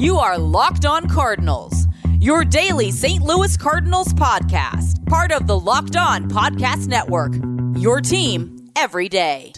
You 0.00 0.16
are 0.16 0.38
Locked 0.38 0.86
On 0.86 1.06
Cardinals, 1.10 1.86
your 2.20 2.42
daily 2.42 2.90
St. 2.90 3.22
Louis 3.22 3.54
Cardinals 3.58 4.14
podcast, 4.14 5.04
part 5.04 5.30
of 5.30 5.46
the 5.46 5.60
Locked 5.60 5.94
On 5.94 6.26
Podcast 6.26 6.86
Network. 6.86 7.34
Your 7.76 8.00
team 8.00 8.70
every 8.76 9.10
day. 9.10 9.52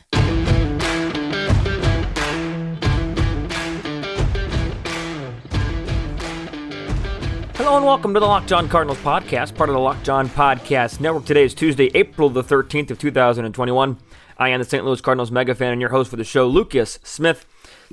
Hello 7.55 7.77
and 7.77 7.87
welcome 7.87 8.13
to 8.13 8.19
the 8.19 8.27
Locked 8.27 8.53
On 8.53 8.69
Cardinals 8.69 8.99
podcast, 8.99 9.55
part 9.55 9.69
of 9.71 9.75
the 9.75 9.81
Locked 9.81 10.09
On 10.09 10.29
Podcast 10.29 10.99
Network. 10.99 11.25
Today 11.25 11.45
is 11.45 11.55
Tuesday, 11.55 11.93
April 11.95 12.29
the 12.29 12.43
13th 12.43 12.91
of 12.91 12.99
2021. 12.99 13.97
I 14.39 14.49
am 14.49 14.59
the 14.59 14.65
St. 14.65 14.85
Louis 14.85 15.01
Cardinals 15.01 15.31
mega 15.31 15.55
fan 15.55 15.71
and 15.71 15.81
your 15.81 15.91
host 15.91 16.11
for 16.11 16.17
the 16.17 16.25
show, 16.25 16.49
Lucas 16.49 16.99
Smith. 17.05 17.47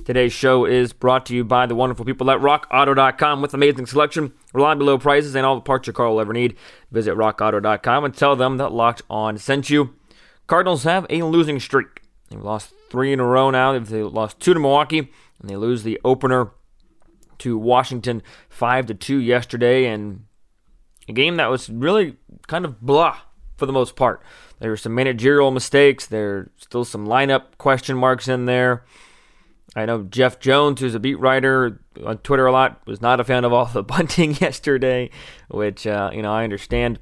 Today's 0.06 0.34
show 0.34 0.66
is 0.66 0.94
brought 0.94 1.26
to 1.28 1.36
you 1.36 1.44
by 1.44 1.66
the 1.66 1.76
wonderful 1.76 2.06
people 2.06 2.32
at 2.32 2.40
RockAuto.com 2.40 3.42
with 3.42 3.54
amazing 3.54 3.86
selection, 3.86 4.34
reliable 4.54 4.88
low 4.88 4.98
prices, 4.98 5.36
and 5.36 5.46
all 5.46 5.56
the 5.56 5.62
parts 5.62 5.88
your 5.88 5.94
car 5.94 6.10
will 6.10 6.20
ever 6.20 6.34
need. 6.34 6.56
Visit 6.92 7.16
RockAuto.com 7.16 8.06
and 8.06 8.16
tell 8.16 8.36
them 8.36 8.58
that 8.58 8.72
Locked 8.72 9.02
On 9.10 9.38
sent 9.38 9.70
you. 9.70 9.96
Cardinals 10.48 10.84
have 10.84 11.06
a 11.10 11.24
losing 11.24 11.60
streak. 11.60 12.02
They've 12.30 12.42
lost 12.42 12.74
three 12.90 13.14
in 13.14 13.20
a 13.20 13.26
row 13.26 13.52
now. 13.52 13.78
They've 13.78 14.06
lost 14.06 14.40
two 14.40 14.54
to 14.54 14.60
Milwaukee, 14.60 15.12
and 15.40 15.50
they 15.50 15.56
lose 15.56 15.84
the 15.84 16.00
opener 16.04 16.52
to 17.40 17.58
Washington 17.58 18.22
five 18.50 18.86
to 18.88 18.94
two 18.94 19.18
yesterday, 19.18 19.86
and 19.86 20.26
a 21.08 21.14
game 21.14 21.38
that 21.38 21.50
was 21.50 21.70
really 21.70 22.18
kind 22.48 22.66
of 22.66 22.82
blah 22.82 23.18
for 23.58 23.66
the 23.66 23.74
most 23.74 23.96
part. 23.96 24.24
There 24.60 24.70
were 24.70 24.78
some 24.78 24.96
managerial 24.96 25.52
mistakes. 25.52 26.06
There's 26.06 26.50
still 26.58 26.86
some 26.86 27.08
lineup 27.08 27.58
question 27.58 27.98
marks 27.98 28.28
in 28.28 28.46
there. 28.46 28.84
I 29.76 29.86
know 29.86 30.04
Jeff 30.04 30.40
Jones, 30.40 30.82
who's 30.82 30.96
a 30.96 31.00
beat 31.00 31.20
writer 31.20 31.80
on 32.04 32.18
Twitter 32.20 32.48
a 32.48 32.52
lot, 32.52 32.82
was 32.88 33.02
not 33.02 33.20
a 33.20 33.24
fan 33.24 33.46
of 33.46 33.54
all 33.54 33.66
the 33.66 33.84
bunting 33.84 34.36
yesterday, 34.36 35.10
which 35.50 35.86
uh, 35.86 36.12
you 36.14 36.22
know 36.22 36.32
I 36.32 36.44
understand. 36.44 37.00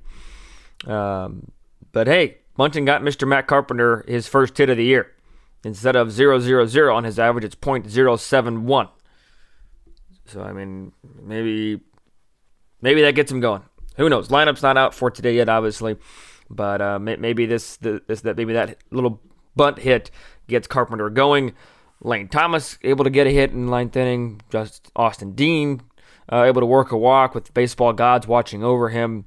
Um, 0.85 1.51
but 1.91 2.07
hey, 2.07 2.37
Bunting 2.57 2.85
got 2.85 3.01
Mr. 3.01 3.27
Matt 3.27 3.47
Carpenter 3.47 4.03
his 4.07 4.27
first 4.27 4.57
hit 4.57 4.69
of 4.69 4.77
the 4.77 4.83
year. 4.83 5.13
Instead 5.63 5.95
of 5.95 6.11
0 6.11 6.39
0 6.39 6.95
on 6.95 7.03
his 7.03 7.19
average, 7.19 7.45
it's 7.45 7.55
.071. 7.55 8.89
So 10.25 10.41
I 10.41 10.51
mean, 10.51 10.91
maybe 11.21 11.81
maybe 12.81 13.01
that 13.01 13.15
gets 13.15 13.31
him 13.31 13.39
going. 13.39 13.63
Who 13.97 14.09
knows? 14.09 14.27
Lineup's 14.29 14.61
not 14.61 14.77
out 14.77 14.93
for 14.93 15.09
today 15.09 15.35
yet, 15.35 15.49
obviously, 15.49 15.97
but 16.49 16.81
uh, 16.81 16.99
maybe 16.99 17.45
this, 17.45 17.77
this 17.77 18.21
that 18.21 18.37
maybe 18.37 18.53
that 18.53 18.77
little 18.91 19.21
bunt 19.55 19.79
hit 19.79 20.11
gets 20.47 20.67
Carpenter 20.67 21.09
going. 21.09 21.53
Lane 22.01 22.27
Thomas 22.27 22.77
able 22.83 23.03
to 23.03 23.09
get 23.09 23.27
a 23.27 23.31
hit 23.31 23.51
in 23.51 23.65
ninth 23.67 23.95
inning. 23.95 24.41
Just 24.51 24.91
Austin 24.95 25.33
Dean 25.33 25.81
uh, 26.31 26.43
able 26.43 26.61
to 26.61 26.65
work 26.65 26.91
a 26.91 26.97
walk 26.97 27.33
with 27.33 27.53
baseball 27.53 27.93
gods 27.93 28.27
watching 28.27 28.63
over 28.63 28.89
him. 28.89 29.25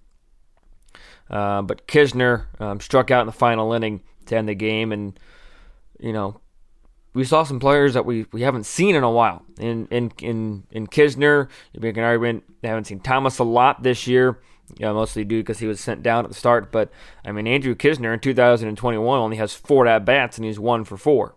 Uh, 1.28 1.62
but 1.62 1.86
Knizner 1.86 2.46
um, 2.60 2.80
struck 2.80 3.10
out 3.10 3.20
in 3.20 3.26
the 3.26 3.32
final 3.32 3.72
inning 3.72 4.02
to 4.26 4.36
end 4.36 4.48
the 4.48 4.54
game, 4.54 4.92
and 4.92 5.18
you 5.98 6.12
know 6.12 6.40
we 7.14 7.24
saw 7.24 7.42
some 7.42 7.60
players 7.60 7.94
that 7.94 8.04
we, 8.04 8.26
we 8.32 8.42
haven't 8.42 8.66
seen 8.66 8.94
in 8.94 9.02
a 9.02 9.10
while. 9.10 9.44
In 9.58 9.86
in 9.90 10.12
in 10.20 10.64
in 10.70 10.86
Knizner, 10.86 11.48
you 11.72 11.80
make 11.80 11.96
an 11.96 12.04
argument 12.04 12.44
they 12.62 12.68
haven't 12.68 12.86
seen 12.86 13.00
Thomas 13.00 13.38
a 13.38 13.44
lot 13.44 13.82
this 13.82 14.06
year. 14.06 14.40
Yeah, 14.76 14.92
mostly 14.92 15.24
due 15.24 15.40
because 15.40 15.58
he 15.58 15.66
was 15.66 15.80
sent 15.80 16.02
down 16.02 16.24
at 16.24 16.30
the 16.30 16.36
start. 16.36 16.70
But 16.70 16.90
I 17.24 17.32
mean, 17.32 17.46
Andrew 17.46 17.74
Knizner 17.74 18.12
in 18.14 18.20
2021 18.20 19.18
only 19.18 19.36
has 19.36 19.52
four 19.52 19.86
at 19.86 20.04
bats 20.04 20.36
and 20.36 20.44
he's 20.44 20.60
one 20.60 20.84
for 20.84 20.96
four. 20.96 21.34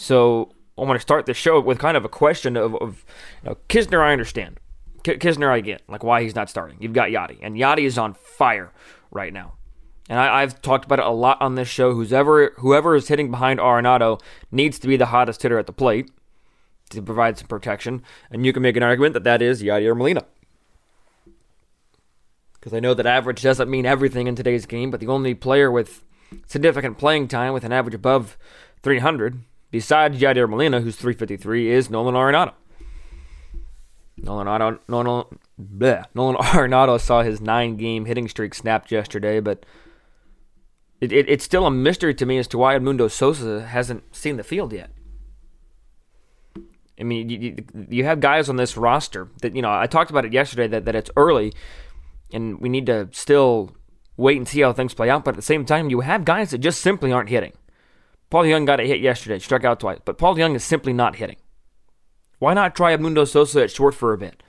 So 0.00 0.52
I 0.78 0.82
want 0.82 0.94
to 0.96 1.02
start 1.02 1.26
the 1.26 1.34
show 1.34 1.58
with 1.58 1.80
kind 1.80 1.96
of 1.96 2.04
a 2.04 2.08
question 2.08 2.56
of, 2.56 2.76
of 2.76 3.04
you 3.42 3.50
know, 3.50 3.56
Knizner. 3.68 4.00
I 4.00 4.12
understand. 4.12 4.60
K- 5.02 5.18
Knizner, 5.18 5.50
I 5.50 5.58
get 5.58 5.82
like 5.88 6.04
why 6.04 6.22
he's 6.22 6.36
not 6.36 6.48
starting. 6.48 6.76
You've 6.78 6.92
got 6.92 7.08
Yadi, 7.08 7.38
and 7.42 7.56
Yadi 7.56 7.82
is 7.82 7.98
on 7.98 8.14
fire 8.14 8.72
right 9.10 9.32
now. 9.32 9.54
And 10.08 10.20
I, 10.20 10.40
have 10.40 10.62
talked 10.62 10.84
about 10.84 11.00
it 11.00 11.04
a 11.04 11.10
lot 11.10 11.42
on 11.42 11.56
this 11.56 11.66
show. 11.66 11.94
Whoever 11.94 12.52
whoever 12.58 12.94
is 12.94 13.08
hitting 13.08 13.32
behind 13.32 13.58
Arenado 13.58 14.22
needs 14.52 14.78
to 14.78 14.86
be 14.86 14.96
the 14.96 15.06
hottest 15.06 15.42
hitter 15.42 15.58
at 15.58 15.66
the 15.66 15.72
plate 15.72 16.12
to 16.90 17.02
provide 17.02 17.36
some 17.36 17.48
protection. 17.48 18.02
And 18.30 18.46
you 18.46 18.52
can 18.52 18.62
make 18.62 18.76
an 18.76 18.84
argument 18.84 19.14
that 19.14 19.24
that 19.24 19.42
is 19.42 19.64
Yadier 19.64 19.96
Molina. 19.96 20.26
Because 22.54 22.72
I 22.72 22.78
know 22.78 22.94
that 22.94 23.04
average 23.04 23.42
doesn't 23.42 23.68
mean 23.68 23.84
everything 23.84 24.28
in 24.28 24.36
today's 24.36 24.64
game, 24.64 24.92
but 24.92 25.00
the 25.00 25.08
only 25.08 25.34
player 25.34 25.72
with 25.72 26.04
significant 26.46 26.98
playing 26.98 27.26
time 27.26 27.52
with 27.52 27.64
an 27.64 27.72
average 27.72 27.94
above 27.94 28.38
300, 28.84 29.42
besides 29.70 30.20
Yadier 30.20 30.48
Molina, 30.48 30.80
who's 30.80 30.96
353, 30.96 31.70
is 31.70 31.90
Nolan 31.90 32.14
Arenado. 32.14 32.52
Nolan 34.16 34.46
Arenado, 34.46 34.78
Nolan, 34.88 35.38
bleh, 35.60 36.04
Nolan 36.14 36.36
Arenado 36.42 37.00
saw 37.00 37.22
his 37.22 37.40
nine-game 37.40 38.04
hitting 38.06 38.28
streak 38.28 38.54
snapped 38.54 38.90
yesterday, 38.90 39.40
but 39.40 39.64
it, 41.00 41.12
it, 41.12 41.28
it's 41.28 41.44
still 41.44 41.66
a 41.66 41.70
mystery 41.70 42.14
to 42.14 42.26
me 42.26 42.38
as 42.38 42.48
to 42.48 42.58
why 42.58 42.76
Edmundo 42.76 43.10
Sosa 43.10 43.66
hasn't 43.66 44.14
seen 44.14 44.36
the 44.36 44.44
field 44.44 44.72
yet. 44.72 44.90
I 47.00 47.04
mean, 47.04 47.28
you, 47.28 47.64
you 47.88 48.04
have 48.04 48.18
guys 48.18 48.48
on 48.48 48.56
this 48.56 48.76
roster 48.76 49.28
that, 49.42 49.54
you 49.54 49.62
know, 49.62 49.72
I 49.72 49.86
talked 49.86 50.10
about 50.10 50.24
it 50.24 50.32
yesterday 50.32 50.66
that, 50.66 50.84
that 50.84 50.96
it's 50.96 51.10
early 51.16 51.52
and 52.32 52.60
we 52.60 52.68
need 52.68 52.86
to 52.86 53.08
still 53.12 53.70
wait 54.16 54.36
and 54.36 54.48
see 54.48 54.60
how 54.60 54.72
things 54.72 54.94
play 54.94 55.08
out. 55.08 55.24
But 55.24 55.30
at 55.30 55.36
the 55.36 55.42
same 55.42 55.64
time, 55.64 55.90
you 55.90 56.00
have 56.00 56.24
guys 56.24 56.50
that 56.50 56.58
just 56.58 56.80
simply 56.80 57.12
aren't 57.12 57.28
hitting. 57.28 57.52
Paul 58.30 58.44
DeJong 58.44 58.66
got 58.66 58.80
a 58.80 58.84
hit 58.84 59.00
yesterday, 59.00 59.38
struck 59.38 59.64
out 59.64 59.80
twice, 59.80 60.00
but 60.04 60.18
Paul 60.18 60.34
DeJong 60.34 60.54
is 60.54 60.64
simply 60.64 60.92
not 60.92 61.16
hitting. 61.16 61.36
Why 62.38 62.54
not 62.54 62.74
try 62.74 62.96
Edmundo 62.96 63.26
Sosa 63.26 63.62
at 63.62 63.70
short 63.70 63.94
for 63.94 64.12
a 64.12 64.18
bit? 64.18 64.42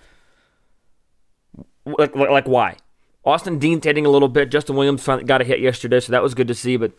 Like, 1.86 2.16
like, 2.16 2.30
like 2.30 2.48
why? 2.48 2.78
Austin 3.26 3.60
Dean's 3.60 3.84
hitting 3.84 4.06
a 4.06 4.10
little 4.10 4.28
bit. 4.28 4.52
Justin 4.52 4.76
Williams 4.76 5.06
got 5.06 5.42
a 5.42 5.46
hit 5.46 5.60
yesterday, 5.60 6.00
so 6.00 6.12
that 6.12 6.24
was 6.24 6.34
good 6.34 6.48
to 6.48 6.56
see. 6.56 6.78
But 6.78 6.92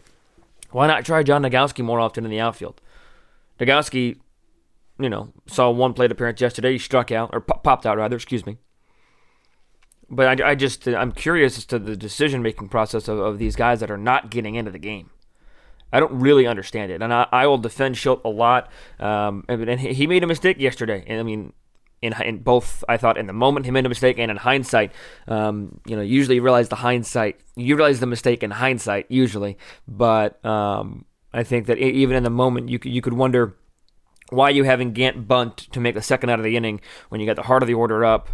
why 0.71 0.87
not 0.87 1.05
try 1.05 1.23
John 1.23 1.43
Nogowski 1.43 1.85
more 1.85 2.01
often 2.01 2.25
in 2.25 2.31
the 2.31 2.41
outfield? 2.41 2.81
Nogowski, 3.59 4.19
you 4.99 5.09
know, 5.09 5.33
saw 5.47 5.71
one 5.71 5.95
plate 5.95 6.13
appearance 6.13 6.41
yesterday. 6.41 6.73
He 6.73 6.79
struck 6.79 7.11
out, 7.11 7.31
or 7.33 7.41
popped 7.41 7.87
out 7.87 7.99
rather. 7.99 8.17
Excuse 8.17 8.45
me. 8.45 8.59
But 10.09 10.41
I, 10.41 10.51
I 10.51 10.55
just 10.57 10.89
I'm 10.89 11.13
curious 11.13 11.57
as 11.57 11.65
to 11.67 11.79
the 11.79 11.97
decision 11.97 12.43
making 12.43 12.69
process 12.69 13.07
of, 13.07 13.19
of 13.19 13.39
these 13.39 13.55
guys 13.55 13.81
that 13.81 13.91
are 13.91 13.97
not 13.97 14.31
getting 14.31 14.57
into 14.57 14.73
the 14.73 14.79
game. 14.79 15.11
I 15.93 16.01
don't 16.01 16.21
really 16.21 16.47
understand 16.47 16.93
it, 16.93 17.03
and 17.03 17.13
I, 17.13 17.27
I 17.33 17.47
will 17.47 17.59
defend 17.59 17.97
Shildt 17.97 18.23
a 18.25 18.29
lot. 18.29 18.71
Um, 18.99 19.45
and, 19.49 19.69
and 19.69 19.81
he 19.81 20.07
made 20.07 20.23
a 20.23 20.27
mistake 20.27 20.59
yesterday. 20.59 21.05
And 21.07 21.21
I 21.21 21.23
mean, 21.23 21.53
in, 22.03 22.15
in 22.23 22.39
both, 22.39 22.83
I 22.89 22.97
thought 22.97 23.19
in 23.19 23.27
the 23.27 23.33
moment 23.33 23.67
he 23.67 23.73
made 23.73 23.87
a 23.87 23.89
mistake, 23.89 24.19
and 24.19 24.31
in 24.31 24.37
hindsight, 24.37 24.93
um, 25.29 25.81
you 25.87 25.97
know, 25.97 26.03
usually 26.03 26.37
you 26.37 26.43
realize 26.43 26.69
the 26.69 26.77
hindsight, 26.77 27.41
you 27.57 27.77
realize 27.77 28.01
the 28.01 28.07
mistake 28.07 28.43
in 28.43 28.51
hindsight 28.51 29.07
usually, 29.09 29.59
but 29.87 30.43
um, 30.45 31.05
I 31.33 31.43
think 31.43 31.67
that 31.67 31.79
even 31.79 32.17
in 32.17 32.23
the 32.23 32.31
moment, 32.31 32.69
you 32.69 32.79
you 32.85 33.03
could 33.03 33.15
wonder 33.15 33.57
why 34.31 34.51
you 34.51 34.65
having 34.65 34.93
Gant 34.93 35.27
bunt 35.27 35.57
to 35.73 35.81
make 35.81 35.95
the 35.95 36.03
second 36.03 36.31
out 36.31 36.39
of 36.39 36.45
the 36.45 36.57
inning 36.57 36.81
when 37.09 37.21
you 37.21 37.27
got 37.27 37.37
the 37.37 37.43
heart 37.43 37.63
of 37.63 37.67
the 37.67 37.75
order 37.75 38.05
up, 38.05 38.31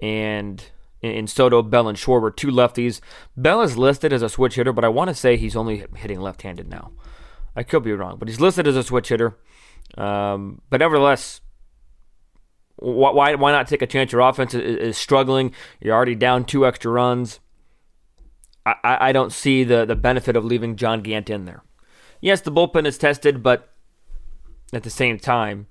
and 0.00 0.64
in 1.02 1.26
Soto, 1.26 1.62
Bell, 1.62 1.88
and 1.88 1.96
Schwarber, 1.96 2.34
two 2.34 2.48
lefties. 2.48 3.00
Bell 3.36 3.62
is 3.62 3.78
listed 3.78 4.12
as 4.12 4.22
a 4.22 4.28
switch 4.28 4.56
hitter, 4.56 4.72
but 4.72 4.84
I 4.84 4.88
want 4.88 5.08
to 5.08 5.14
say 5.14 5.36
he's 5.36 5.56
only 5.56 5.84
hitting 5.96 6.20
left-handed 6.20 6.68
now. 6.68 6.92
I 7.54 7.62
could 7.62 7.82
be 7.82 7.92
wrong, 7.92 8.18
but 8.18 8.28
he's 8.28 8.40
listed 8.40 8.66
as 8.66 8.76
a 8.76 8.82
switch 8.82 9.08
hitter. 9.08 9.38
Um, 9.96 10.60
but 10.70 10.80
nevertheless, 10.80 11.40
why 12.76 13.34
why 13.34 13.52
not 13.52 13.66
take 13.66 13.82
a 13.82 13.86
chance? 13.86 14.12
Your 14.12 14.20
offense 14.20 14.54
is, 14.54 14.76
is 14.76 14.98
struggling. 14.98 15.52
You're 15.80 15.94
already 15.94 16.14
down 16.14 16.44
two 16.44 16.66
extra 16.66 16.90
runs. 16.90 17.40
I, 18.64 18.74
I, 18.84 19.08
I 19.08 19.12
don't 19.12 19.32
see 19.32 19.64
the, 19.64 19.84
the 19.84 19.96
benefit 19.96 20.36
of 20.36 20.44
leaving 20.44 20.76
John 20.76 21.02
Gant 21.02 21.30
in 21.30 21.44
there. 21.44 21.64
Yes, 22.20 22.40
the 22.40 22.52
bullpen 22.52 22.86
is 22.86 22.98
tested, 22.98 23.42
but 23.42 23.72
at 24.72 24.82
the 24.82 24.90
same 24.90 25.18
time, 25.18 25.66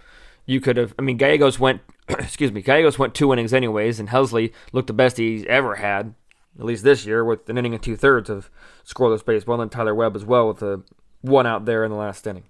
you 0.47 0.59
could 0.59 0.77
have. 0.77 0.95
I 0.97 1.03
mean, 1.03 1.17
Gallegos 1.17 1.59
went. 1.59 1.81
excuse 2.09 2.51
me, 2.51 2.63
Gallegos 2.63 2.97
went 2.97 3.13
two 3.13 3.31
innings 3.31 3.53
anyways, 3.53 3.99
and 3.99 4.09
Helsley 4.09 4.51
looked 4.71 4.87
the 4.87 4.93
best 4.93 5.17
he's 5.17 5.45
ever 5.45 5.75
had, 5.75 6.15
at 6.57 6.65
least 6.65 6.83
this 6.83 7.05
year, 7.05 7.23
with 7.23 7.47
an 7.49 7.57
inning 7.57 7.75
and 7.75 7.83
two 7.83 7.95
thirds 7.95 8.29
of 8.29 8.49
scoreless 8.83 9.23
baseball, 9.23 9.61
and 9.61 9.71
Tyler 9.71 9.93
Webb 9.93 10.15
as 10.15 10.25
well 10.25 10.47
with 10.47 10.63
a 10.63 10.81
one 11.21 11.45
out 11.45 11.65
there 11.65 11.83
in 11.83 11.91
the 11.91 11.97
last 11.97 12.25
inning. 12.25 12.45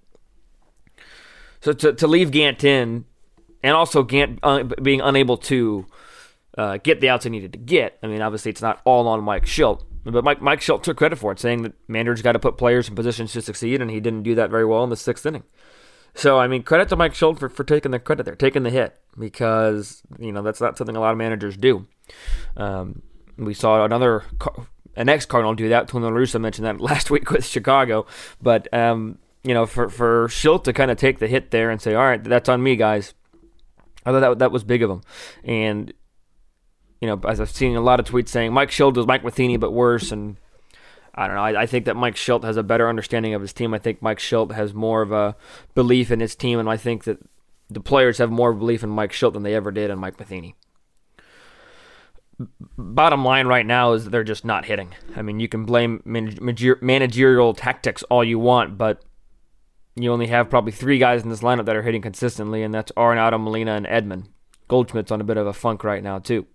So 1.60 1.72
to, 1.72 1.92
to 1.92 2.06
leave 2.06 2.30
Gant 2.30 2.62
in 2.62 3.04
and 3.62 3.74
also 3.74 4.04
Gant 4.04 4.38
uh, 4.42 4.62
being 4.62 5.00
unable 5.00 5.36
to 5.38 5.86
uh, 6.56 6.78
get 6.78 7.00
the 7.00 7.08
outs 7.08 7.24
he 7.24 7.30
needed 7.30 7.52
to 7.52 7.58
get. 7.58 7.98
I 8.02 8.06
mean, 8.06 8.22
obviously, 8.22 8.50
it's 8.50 8.62
not 8.62 8.80
all 8.84 9.08
on 9.08 9.22
Mike 9.24 9.44
Shildt, 9.44 9.84
but 10.04 10.24
Mike, 10.24 10.40
Mike 10.40 10.60
Shildt 10.60 10.82
took 10.82 10.96
credit 10.96 11.16
for 11.16 11.32
it, 11.32 11.38
saying 11.38 11.62
that 11.62 11.72
manager's 11.88 12.22
got 12.22 12.32
to 12.32 12.38
put 12.38 12.56
players 12.58 12.88
in 12.88 12.94
positions 12.94 13.32
to 13.32 13.42
succeed, 13.42 13.80
and 13.80 13.90
he 13.90 14.00
didn't 14.00 14.22
do 14.22 14.34
that 14.36 14.50
very 14.50 14.64
well 14.64 14.84
in 14.84 14.90
the 14.90 14.96
sixth 14.96 15.26
inning. 15.26 15.44
So, 16.18 16.38
I 16.38 16.48
mean, 16.48 16.62
credit 16.62 16.88
to 16.88 16.96
Mike 16.96 17.14
Shildt 17.14 17.38
for, 17.38 17.48
for 17.48 17.64
taking 17.64 17.92
the 17.92 17.98
credit 17.98 18.24
there, 18.24 18.34
taking 18.34 18.64
the 18.64 18.70
hit, 18.70 18.98
because, 19.18 20.02
you 20.18 20.32
know, 20.32 20.42
that's 20.42 20.60
not 20.60 20.76
something 20.76 20.96
a 20.96 21.00
lot 21.00 21.12
of 21.12 21.18
managers 21.18 21.56
do. 21.56 21.86
Um, 22.56 23.02
we 23.36 23.54
saw 23.54 23.84
another, 23.84 24.24
an 24.96 25.08
ex 25.08 25.24
Cardinal 25.24 25.54
do 25.54 25.68
that. 25.68 25.88
Tony 25.88 26.06
La 26.06 26.10
Russa 26.10 26.40
mentioned 26.40 26.66
that 26.66 26.80
last 26.80 27.10
week 27.10 27.30
with 27.30 27.46
Chicago. 27.46 28.04
But, 28.42 28.72
um, 28.74 29.18
you 29.44 29.54
know, 29.54 29.64
for, 29.64 29.88
for 29.88 30.28
Shildt 30.28 30.64
to 30.64 30.72
kind 30.72 30.90
of 30.90 30.98
take 30.98 31.20
the 31.20 31.28
hit 31.28 31.52
there 31.52 31.70
and 31.70 31.80
say, 31.80 31.94
all 31.94 32.04
right, 32.04 32.22
that's 32.22 32.48
on 32.48 32.62
me, 32.62 32.76
guys 32.76 33.14
I 34.08 34.12
thought 34.12 34.20
that 34.20 34.38
that 34.38 34.52
was 34.52 34.64
big 34.64 34.82
of 34.82 34.90
him, 34.90 35.02
and 35.44 35.92
you 37.00 37.08
know, 37.08 37.20
as 37.28 37.40
I've 37.40 37.50
seen 37.50 37.76
a 37.76 37.80
lot 37.80 38.00
of 38.00 38.06
tweets 38.06 38.28
saying 38.28 38.52
Mike 38.52 38.70
Shildt 38.70 38.96
is 38.96 39.06
Mike 39.06 39.22
Matheny 39.22 39.58
but 39.58 39.72
worse, 39.72 40.10
and 40.10 40.36
I 41.18 41.26
don't 41.26 41.34
know. 41.34 41.42
I, 41.42 41.62
I, 41.62 41.66
think 41.66 41.86
that 41.86 41.96
Mike 41.96 42.14
Shildt 42.14 42.44
has 42.44 42.56
a 42.56 42.62
better 42.62 42.88
understanding 42.88 43.34
of 43.34 43.42
his 43.42 43.52
team. 43.52 43.74
I 43.74 43.80
think 43.80 44.00
Mike 44.00 44.20
Shildt 44.20 44.52
has 44.52 44.72
more 44.72 45.02
of 45.02 45.10
a 45.10 45.34
belief 45.74 46.12
in 46.12 46.20
his 46.20 46.36
team, 46.36 46.60
and 46.60 46.70
I 46.70 46.76
think 46.76 47.02
that 47.04 47.18
the 47.68 47.80
players 47.80 48.18
have 48.18 48.30
more 48.30 48.52
belief 48.52 48.84
in 48.84 48.90
Mike 48.90 49.10
Shildt 49.10 49.32
than 49.32 49.42
they 49.42 49.56
ever 49.56 49.72
did 49.72 49.90
in 49.90 49.98
Mike 49.98 50.16
Matheny. 50.20 50.54
Bottom 52.78 53.24
line 53.24 53.48
right 53.48 53.66
now 53.66 53.94
is 53.94 54.04
they're 54.04 54.22
just 54.22 54.44
not 54.44 54.66
hitting. 54.66 54.94
I 55.16 55.22
mean, 55.22 55.40
you 55.40 55.48
can 55.48 55.64
blame 55.64 56.02
managerial 56.04 57.52
tactics 57.52 58.04
all 58.04 58.22
you 58.22 58.38
want, 58.38 58.78
but 58.78 59.02
you 59.96 60.12
only 60.12 60.28
have 60.28 60.48
probably 60.48 60.70
three 60.70 60.98
guys 60.98 61.24
in 61.24 61.30
this 61.30 61.40
lineup 61.40 61.64
that 61.64 61.74
are 61.74 61.82
hitting 61.82 62.00
consistently, 62.00 62.62
and 62.62 62.72
that's 62.72 62.92
Arenado, 62.92 63.42
Molina, 63.42 63.72
and 63.72 63.86
Edman. 63.86 64.28
Goldschmidt's 64.68 65.10
on 65.10 65.20
a 65.20 65.24
bit 65.24 65.36
of 65.36 65.48
a 65.48 65.52
funk 65.52 65.82
right 65.82 66.02
now, 66.02 66.20
too. 66.20 66.46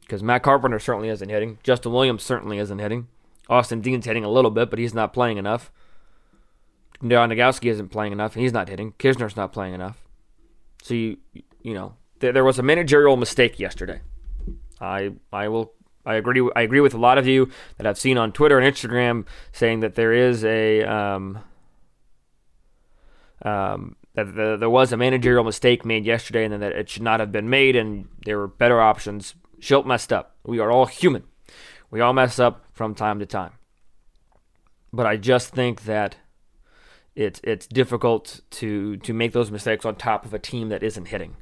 Because 0.00 0.22
Matt 0.22 0.42
Carpenter 0.42 0.78
certainly 0.78 1.10
isn't 1.10 1.28
hitting. 1.28 1.58
Justin 1.62 1.92
Williams 1.92 2.22
certainly 2.22 2.56
isn't 2.56 2.78
hitting. 2.78 3.08
Austin 3.48 3.80
Dean's 3.80 4.06
hitting 4.06 4.24
a 4.24 4.30
little 4.30 4.50
bit, 4.50 4.70
but 4.70 4.78
he's 4.78 4.94
not 4.94 5.12
playing 5.12 5.38
enough. 5.38 5.70
John 7.06 7.30
Nogowski 7.30 7.70
isn't 7.70 7.90
playing 7.90 8.12
enough, 8.12 8.34
and 8.34 8.42
he's 8.42 8.52
not 8.52 8.68
hitting. 8.68 8.92
Knizner's 8.92 9.36
not 9.36 9.52
playing 9.52 9.74
enough. 9.74 10.02
So 10.82 10.94
you 10.94 11.18
you 11.62 11.74
know 11.74 11.94
there, 12.20 12.44
was 12.44 12.58
a 12.58 12.62
managerial 12.62 13.16
mistake 13.16 13.58
yesterday. 13.58 14.00
I 14.80 15.12
I 15.32 15.48
will 15.48 15.72
I 16.04 16.14
agree 16.14 16.48
I 16.54 16.62
agree 16.62 16.80
with 16.80 16.94
a 16.94 16.98
lot 16.98 17.18
of 17.18 17.26
you 17.26 17.50
that 17.76 17.86
I've 17.86 17.98
seen 17.98 18.16
on 18.18 18.32
Twitter 18.32 18.58
and 18.58 18.74
Instagram 18.74 19.26
saying 19.52 19.80
that 19.80 19.94
there 19.94 20.12
is 20.12 20.44
a 20.44 20.82
um, 20.84 21.40
um, 23.42 23.96
that 24.14 24.34
the, 24.34 24.56
there 24.56 24.70
was 24.70 24.92
a 24.92 24.96
managerial 24.96 25.44
mistake 25.44 25.84
made 25.84 26.06
yesterday 26.06 26.44
and 26.44 26.62
that 26.62 26.72
it 26.72 26.88
should 26.88 27.02
not 27.02 27.20
have 27.20 27.32
been 27.32 27.50
made 27.50 27.76
and 27.76 28.08
there 28.24 28.38
were 28.38 28.48
better 28.48 28.80
options. 28.80 29.34
Shildt 29.60 29.86
messed 29.86 30.12
up. 30.12 30.36
We 30.44 30.58
are 30.58 30.70
all 30.70 30.86
human. 30.86 31.24
We 31.96 32.02
all 32.02 32.12
mess 32.12 32.38
up 32.38 32.66
from 32.74 32.94
time 32.94 33.20
to 33.20 33.24
time. 33.24 33.52
But 34.92 35.06
I 35.06 35.16
just 35.16 35.54
think 35.54 35.84
that 35.84 36.16
it's 37.14 37.40
it's 37.42 37.66
difficult 37.66 38.40
to 38.50 38.98
to 38.98 39.14
make 39.14 39.32
those 39.32 39.50
mistakes 39.50 39.86
on 39.86 39.96
top 39.96 40.26
of 40.26 40.34
a 40.34 40.38
team 40.38 40.68
that 40.68 40.82
isn't 40.82 41.06
hitting. 41.06 41.36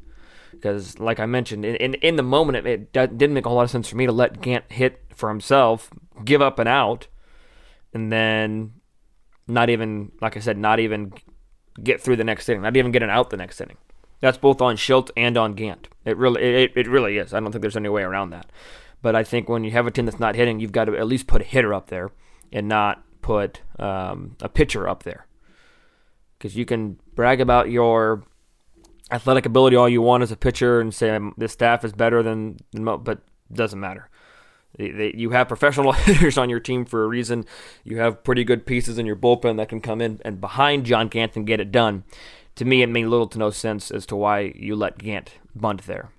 Because, 0.52 1.00
like 1.00 1.18
I 1.18 1.26
mentioned, 1.26 1.64
in, 1.64 1.74
in, 1.74 1.94
in 1.94 2.14
the 2.14 2.22
moment, 2.22 2.64
it, 2.64 2.66
it 2.66 2.92
didn't 2.92 3.34
make 3.34 3.46
a 3.46 3.48
whole 3.48 3.56
lot 3.56 3.64
of 3.64 3.70
sense 3.70 3.88
for 3.88 3.96
me 3.96 4.06
to 4.06 4.12
let 4.12 4.40
Gant 4.42 4.70
hit 4.70 5.02
for 5.12 5.28
himself, 5.28 5.90
give 6.24 6.40
up 6.40 6.60
and 6.60 6.68
out, 6.68 7.08
and 7.92 8.12
then 8.12 8.74
not 9.48 9.70
even, 9.70 10.12
like 10.20 10.36
I 10.36 10.40
said, 10.40 10.56
not 10.56 10.78
even 10.78 11.14
get 11.82 12.00
through 12.00 12.14
the 12.14 12.22
next 12.22 12.48
inning, 12.48 12.62
not 12.62 12.76
even 12.76 12.92
get 12.92 13.02
an 13.02 13.10
out 13.10 13.30
the 13.30 13.36
next 13.36 13.60
inning. 13.60 13.78
That's 14.20 14.38
both 14.38 14.60
on 14.60 14.76
Shildt 14.76 15.10
and 15.16 15.36
on 15.36 15.54
Gant. 15.54 15.88
It 16.04 16.16
really, 16.16 16.40
it, 16.42 16.72
it 16.76 16.86
really 16.86 17.18
is. 17.18 17.34
I 17.34 17.40
don't 17.40 17.50
think 17.50 17.62
there's 17.62 17.76
any 17.76 17.88
way 17.88 18.02
around 18.02 18.30
that. 18.30 18.46
But 19.04 19.14
I 19.14 19.22
think 19.22 19.50
when 19.50 19.64
you 19.64 19.70
have 19.72 19.86
a 19.86 19.90
team 19.90 20.06
that's 20.06 20.18
not 20.18 20.34
hitting, 20.34 20.60
you've 20.60 20.72
got 20.72 20.86
to 20.86 20.96
at 20.96 21.06
least 21.06 21.26
put 21.26 21.42
a 21.42 21.44
hitter 21.44 21.74
up 21.74 21.88
there 21.88 22.10
and 22.50 22.68
not 22.68 23.04
put 23.20 23.60
um, 23.78 24.34
a 24.40 24.48
pitcher 24.48 24.88
up 24.88 25.02
there. 25.02 25.26
Because 26.38 26.56
you 26.56 26.64
can 26.64 26.98
brag 27.14 27.38
about 27.38 27.70
your 27.70 28.24
athletic 29.10 29.44
ability 29.44 29.76
all 29.76 29.90
you 29.90 30.00
want 30.00 30.22
as 30.22 30.32
a 30.32 30.36
pitcher 30.38 30.80
and 30.80 30.94
say 30.94 31.20
this 31.36 31.52
staff 31.52 31.84
is 31.84 31.92
better 31.92 32.22
than, 32.22 32.56
but 32.72 33.20
doesn't 33.52 33.78
matter. 33.78 34.08
They, 34.78 34.90
they, 34.90 35.12
you 35.14 35.32
have 35.32 35.48
professional 35.48 35.92
hitters 35.92 36.38
on 36.38 36.48
your 36.48 36.60
team 36.60 36.86
for 36.86 37.04
a 37.04 37.06
reason. 37.06 37.44
You 37.84 37.98
have 37.98 38.24
pretty 38.24 38.42
good 38.42 38.64
pieces 38.64 38.96
in 38.96 39.04
your 39.04 39.16
bullpen 39.16 39.58
that 39.58 39.68
can 39.68 39.82
come 39.82 40.00
in 40.00 40.18
and 40.24 40.40
behind 40.40 40.86
John 40.86 41.08
Gant 41.08 41.36
and 41.36 41.46
get 41.46 41.60
it 41.60 41.70
done. 41.70 42.04
To 42.54 42.64
me, 42.64 42.80
it 42.80 42.88
made 42.88 43.04
little 43.04 43.28
to 43.28 43.38
no 43.38 43.50
sense 43.50 43.90
as 43.90 44.06
to 44.06 44.16
why 44.16 44.54
you 44.56 44.74
let 44.74 44.96
Gant 44.96 45.32
bunt 45.54 45.82
there. 45.82 46.10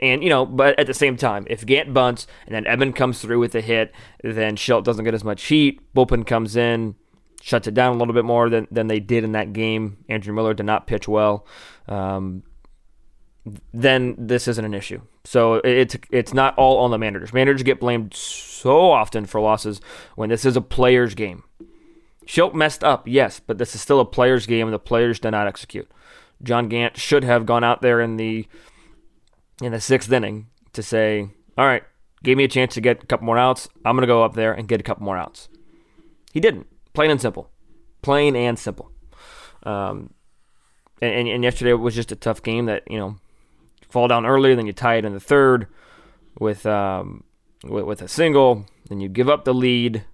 And, 0.00 0.22
you 0.22 0.28
know, 0.28 0.44
but 0.44 0.78
at 0.78 0.86
the 0.86 0.94
same 0.94 1.16
time, 1.16 1.46
if 1.48 1.64
Gant 1.64 1.94
bunts 1.94 2.26
and 2.46 2.54
then 2.54 2.64
Edman 2.64 2.94
comes 2.94 3.20
through 3.20 3.38
with 3.38 3.54
a 3.54 3.60
hit, 3.60 3.92
then 4.22 4.56
Shildt 4.56 4.84
doesn't 4.84 5.04
get 5.04 5.14
as 5.14 5.24
much 5.24 5.44
heat. 5.44 5.80
Bullpen 5.94 6.26
comes 6.26 6.54
in, 6.56 6.94
shuts 7.40 7.66
it 7.66 7.74
down 7.74 7.94
a 7.94 7.98
little 7.98 8.14
bit 8.14 8.24
more 8.24 8.50
than, 8.50 8.68
than 8.70 8.88
they 8.88 9.00
did 9.00 9.24
in 9.24 9.32
that 9.32 9.52
game. 9.52 10.04
Andrew 10.08 10.34
Miller 10.34 10.54
did 10.54 10.66
not 10.66 10.86
pitch 10.86 11.08
well. 11.08 11.46
Um, 11.88 12.42
then 13.72 14.16
this 14.18 14.48
isn't 14.48 14.64
an 14.64 14.74
issue. 14.74 15.00
So 15.24 15.54
it's 15.56 15.96
it's 16.10 16.34
not 16.34 16.56
all 16.56 16.78
on 16.78 16.90
the 16.90 16.98
managers. 16.98 17.32
Managers 17.32 17.62
get 17.62 17.80
blamed 17.80 18.14
so 18.14 18.90
often 18.90 19.26
for 19.26 19.40
losses 19.40 19.80
when 20.14 20.28
this 20.28 20.44
is 20.44 20.56
a 20.56 20.60
players' 20.60 21.14
game. 21.14 21.44
Shildt 22.26 22.54
messed 22.54 22.82
up, 22.82 23.06
yes, 23.06 23.40
but 23.40 23.58
this 23.58 23.74
is 23.74 23.80
still 23.80 24.00
a 24.00 24.04
players' 24.04 24.46
game, 24.46 24.66
and 24.66 24.74
the 24.74 24.78
players 24.78 25.20
did 25.20 25.30
not 25.30 25.46
execute. 25.46 25.88
John 26.42 26.68
Gant 26.68 26.96
should 26.96 27.24
have 27.24 27.46
gone 27.46 27.64
out 27.64 27.82
there 27.82 28.00
in 28.00 28.16
the 28.16 28.46
in 29.60 29.72
the 29.72 29.80
sixth 29.80 30.10
inning 30.12 30.48
to 30.72 30.82
say, 30.82 31.30
"All 31.56 31.66
right, 31.66 31.82
gave 32.22 32.36
me 32.36 32.44
a 32.44 32.48
chance 32.48 32.74
to 32.74 32.80
get 32.80 33.02
a 33.02 33.06
couple 33.06 33.26
more 33.26 33.38
outs. 33.38 33.68
I'm 33.84 33.96
going 33.96 34.02
to 34.02 34.06
go 34.06 34.24
up 34.24 34.34
there 34.34 34.52
and 34.52 34.68
get 34.68 34.80
a 34.80 34.84
couple 34.84 35.04
more 35.04 35.16
outs." 35.16 35.48
He 36.32 36.40
didn't. 36.40 36.66
Plain 36.92 37.10
and 37.10 37.20
simple. 37.20 37.50
Plain 38.02 38.36
and 38.36 38.58
simple. 38.58 38.90
Um, 39.62 40.10
and, 41.00 41.28
and 41.28 41.42
yesterday 41.42 41.72
was 41.72 41.94
just 41.94 42.12
a 42.12 42.16
tough 42.16 42.42
game 42.42 42.66
that 42.66 42.82
you 42.90 42.98
know 42.98 43.16
fall 43.88 44.08
down 44.08 44.26
early, 44.26 44.54
then 44.54 44.66
you 44.66 44.72
tie 44.72 44.96
it 44.96 45.04
in 45.04 45.12
the 45.12 45.20
third 45.20 45.66
with 46.38 46.66
um, 46.66 47.24
with, 47.64 47.84
with 47.84 48.02
a 48.02 48.08
single, 48.08 48.66
then 48.88 49.00
you 49.00 49.08
give 49.08 49.28
up 49.28 49.44
the 49.44 49.54
lead, 49.54 50.04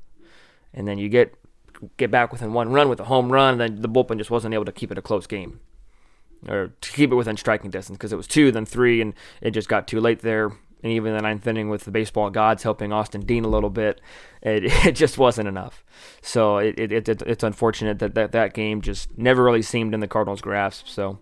and 0.72 0.86
then 0.86 0.98
you 0.98 1.08
get 1.08 1.34
get 1.96 2.10
back 2.10 2.32
within 2.32 2.52
one 2.52 2.72
run 2.72 2.88
with 2.88 3.00
a 3.00 3.04
home 3.04 3.32
run, 3.32 3.60
and 3.60 3.60
then 3.60 3.82
the 3.82 3.88
bullpen 3.88 4.18
just 4.18 4.30
wasn't 4.30 4.54
able 4.54 4.64
to 4.64 4.72
keep 4.72 4.90
it 4.92 4.98
a 4.98 5.02
close 5.02 5.26
game 5.26 5.60
or 6.48 6.68
to 6.80 6.92
keep 6.92 7.12
it 7.12 7.16
within 7.16 7.36
striking 7.36 7.70
distance 7.70 7.96
because 7.96 8.12
it 8.12 8.16
was 8.16 8.26
two, 8.26 8.52
then 8.52 8.66
three, 8.66 9.00
and 9.00 9.14
it 9.40 9.50
just 9.50 9.68
got 9.68 9.86
too 9.86 10.00
late 10.00 10.20
there. 10.20 10.52
And 10.82 10.90
even 10.90 11.14
the 11.14 11.22
ninth 11.22 11.46
inning 11.46 11.68
with 11.68 11.84
the 11.84 11.92
baseball 11.92 12.28
gods 12.30 12.64
helping 12.64 12.92
Austin 12.92 13.20
Dean 13.20 13.44
a 13.44 13.48
little 13.48 13.70
bit, 13.70 14.00
it, 14.42 14.64
it 14.86 14.92
just 14.92 15.18
wasn't 15.18 15.48
enough. 15.48 15.84
So 16.22 16.58
it, 16.58 16.78
it, 16.78 17.08
it, 17.08 17.22
it's 17.22 17.44
unfortunate 17.44 17.98
that, 18.00 18.14
that 18.14 18.32
that 18.32 18.54
game 18.54 18.80
just 18.80 19.16
never 19.16 19.44
really 19.44 19.62
seemed 19.62 19.94
in 19.94 20.00
the 20.00 20.08
Cardinals' 20.08 20.40
grasp. 20.40 20.88
So 20.88 21.20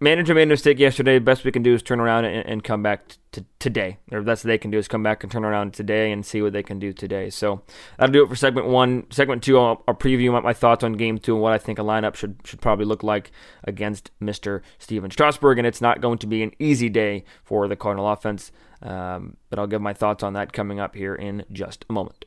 manager 0.00 0.34
made 0.34 0.44
a 0.44 0.46
mistake 0.46 0.78
yesterday. 0.78 1.18
Best 1.18 1.44
we 1.44 1.52
can 1.52 1.62
do 1.62 1.74
is 1.74 1.82
turn 1.82 2.00
around 2.00 2.24
and, 2.24 2.46
and 2.46 2.64
come 2.64 2.82
back 2.82 3.16
to 3.32 3.44
today. 3.58 3.98
Or 4.12 4.22
best 4.22 4.44
they 4.44 4.58
can 4.58 4.70
do 4.70 4.78
is 4.78 4.88
come 4.88 5.02
back 5.02 5.22
and 5.22 5.30
turn 5.30 5.44
around 5.44 5.74
today 5.74 6.12
and 6.12 6.24
see 6.24 6.42
what 6.42 6.52
they 6.52 6.62
can 6.62 6.78
do 6.78 6.92
today. 6.92 7.30
So 7.30 7.62
that'll 7.98 8.12
do 8.12 8.22
it 8.22 8.28
for 8.28 8.36
segment 8.36 8.66
one. 8.66 9.06
Segment 9.10 9.42
two, 9.42 9.58
I'll, 9.58 9.82
I'll 9.86 9.94
preview 9.94 10.32
my, 10.32 10.40
my, 10.40 10.52
thoughts 10.52 10.84
on 10.84 10.94
game 10.94 11.18
two 11.18 11.34
and 11.34 11.42
what 11.42 11.52
I 11.52 11.58
think 11.58 11.78
a 11.78 11.82
lineup 11.82 12.14
should 12.14 12.36
should 12.44 12.60
probably 12.60 12.84
look 12.84 13.02
like 13.02 13.30
against 13.64 14.10
Mr. 14.20 14.62
Stephen 14.78 15.10
Strasburg. 15.10 15.58
And 15.58 15.66
it's 15.66 15.80
not 15.80 16.00
going 16.00 16.18
to 16.18 16.26
be 16.26 16.42
an 16.42 16.52
easy 16.58 16.88
day 16.88 17.24
for 17.44 17.68
the 17.68 17.76
Cardinal 17.76 18.10
offense. 18.10 18.52
Um, 18.82 19.36
but 19.50 19.58
I'll 19.58 19.66
give 19.66 19.80
my 19.80 19.94
thoughts 19.94 20.22
on 20.22 20.34
that 20.34 20.52
coming 20.52 20.80
up 20.80 20.94
here 20.94 21.14
in 21.14 21.44
just 21.50 21.84
a 21.88 21.92
moment. 21.92 22.24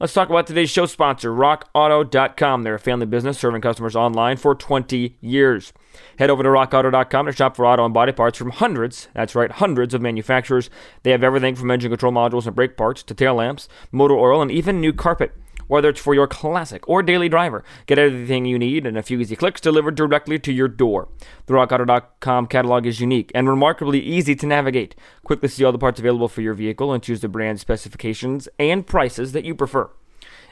Let's 0.00 0.12
talk 0.12 0.28
about 0.28 0.48
today's 0.48 0.70
show 0.70 0.86
sponsor, 0.86 1.30
RockAuto.com. 1.30 2.64
They're 2.64 2.74
a 2.74 2.80
family 2.80 3.06
business 3.06 3.38
serving 3.38 3.60
customers 3.60 3.94
online 3.94 4.36
for 4.36 4.56
20 4.56 5.16
years. 5.20 5.72
Head 6.18 6.30
over 6.30 6.42
to 6.42 6.48
RockAuto.com 6.48 7.26
to 7.26 7.32
shop 7.32 7.54
for 7.54 7.64
auto 7.64 7.84
and 7.84 7.94
body 7.94 8.10
parts 8.10 8.36
from 8.36 8.50
hundreds, 8.50 9.06
that's 9.14 9.36
right, 9.36 9.52
hundreds 9.52 9.94
of 9.94 10.02
manufacturers. 10.02 10.68
They 11.04 11.12
have 11.12 11.22
everything 11.22 11.54
from 11.54 11.70
engine 11.70 11.92
control 11.92 12.12
modules 12.12 12.44
and 12.48 12.56
brake 12.56 12.76
parts 12.76 13.04
to 13.04 13.14
tail 13.14 13.36
lamps, 13.36 13.68
motor 13.92 14.16
oil, 14.16 14.42
and 14.42 14.50
even 14.50 14.80
new 14.80 14.92
carpet 14.92 15.32
whether 15.74 15.88
it's 15.88 16.00
for 16.00 16.14
your 16.14 16.28
classic 16.28 16.88
or 16.88 17.02
daily 17.02 17.28
driver. 17.28 17.64
Get 17.86 17.98
everything 17.98 18.44
you 18.44 18.60
need 18.60 18.86
in 18.86 18.96
a 18.96 19.02
few 19.02 19.18
easy 19.18 19.34
clicks 19.34 19.60
delivered 19.60 19.96
directly 19.96 20.38
to 20.38 20.52
your 20.52 20.68
door. 20.68 21.08
The 21.46 21.54
RockAuto.com 21.54 22.46
catalog 22.46 22.86
is 22.86 23.00
unique 23.00 23.32
and 23.34 23.48
remarkably 23.48 23.98
easy 23.98 24.36
to 24.36 24.46
navigate. 24.46 24.94
Quickly 25.24 25.48
see 25.48 25.64
all 25.64 25.72
the 25.72 25.78
parts 25.78 25.98
available 25.98 26.28
for 26.28 26.42
your 26.42 26.54
vehicle 26.54 26.92
and 26.92 27.02
choose 27.02 27.22
the 27.22 27.28
brand 27.28 27.58
specifications 27.58 28.48
and 28.56 28.86
prices 28.86 29.32
that 29.32 29.44
you 29.44 29.56
prefer. 29.56 29.90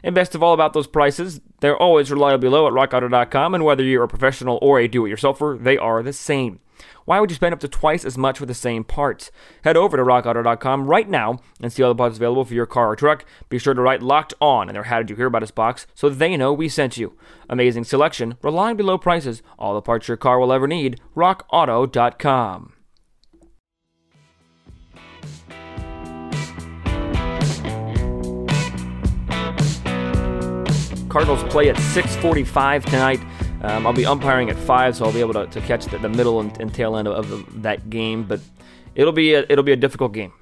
And 0.03 0.13
best 0.13 0.35
of 0.35 0.43
all 0.43 0.55
about 0.55 0.73
those 0.73 0.89
prices, 0.89 1.41
they're 1.61 1.77
always 1.77 2.11
reliably 2.11 2.49
low 2.49 2.67
at 2.67 2.73
rockauto.com, 2.73 3.55
and 3.55 3.65
whether 3.65 3.85
you're 3.85 4.03
a 4.03 4.09
professional 4.09 4.59
or 4.61 4.81
a 4.81 4.89
do 4.89 5.07
it 5.07 5.11
yourselfer, 5.11 5.63
they 5.63 5.79
are 5.79 6.03
the 6.03 6.13
same. 6.13 6.59
Why 7.05 7.21
would 7.21 7.31
you 7.31 7.37
spend 7.37 7.53
up 7.53 7.61
to 7.61 7.69
twice 7.69 8.05
as 8.05 8.19
much 8.19 8.39
for 8.39 8.47
the 8.47 8.55
same 8.55 8.85
parts? 8.85 9.31
Head 9.65 9.77
over 9.77 9.97
to 9.97 10.03
rockauto.com 10.03 10.87
right 10.87 11.09
now 11.09 11.41
and 11.61 11.73
see 11.73 11.83
all 11.83 11.91
the 11.91 11.97
parts 11.97 12.17
available 12.17 12.45
for 12.45 12.55
your 12.55 12.67
car 12.67 12.91
or 12.91 12.97
truck. 12.97 13.25
Be 13.49 13.59
sure 13.59 13.75
to 13.75 13.81
write 13.81 14.03
locked 14.03 14.35
on 14.41 14.69
in 14.69 14.75
their 14.75 14.85
How 14.85 14.99
Did 14.99 15.11
You 15.11 15.17
Hear 15.17 15.27
About 15.27 15.43
Us 15.43 15.51
box 15.51 15.87
so 15.95 16.09
they 16.09 16.37
know 16.37 16.53
we 16.53 16.69
sent 16.69 16.97
you. 16.97 17.17
Amazing 17.49 17.85
selection, 17.85 18.37
reliably 18.43 18.85
low 18.85 18.99
prices, 18.99 19.43
all 19.59 19.75
the 19.75 19.83
parts 19.83 20.09
your 20.09 20.17
car 20.17 20.39
will 20.39 20.53
ever 20.53 20.67
need. 20.67 21.01
rockauto.com. 21.17 22.73
Cardinals 31.13 31.45
play 31.53 31.69
at 31.69 31.77
6:45 31.77 32.87
tonight. 32.87 33.21
Um, 33.63 33.87
I'll 33.87 33.93
be 33.93 34.05
umpiring 34.05 34.51
at 34.51 34.57
five, 34.57 34.97
so 34.97 35.05
I'll 35.05 35.13
be 35.13 35.21
able 35.21 35.35
to, 35.35 35.47
to 35.47 35.61
catch 35.61 35.87
the, 35.87 35.99
the 35.99 36.09
middle 36.09 36.41
and, 36.41 36.61
and, 36.61 36.75
tail 36.75 36.97
end 36.97 37.07
of, 37.07 37.31
of, 37.31 37.63
that 37.63 37.91
game. 37.91 38.25
But 38.25 38.41
it'll 38.97 39.13
be 39.13 39.35
a, 39.35 39.45
it'll 39.49 39.63
be 39.63 39.73
a 39.73 39.77
difficult 39.77 40.13
game. 40.13 40.33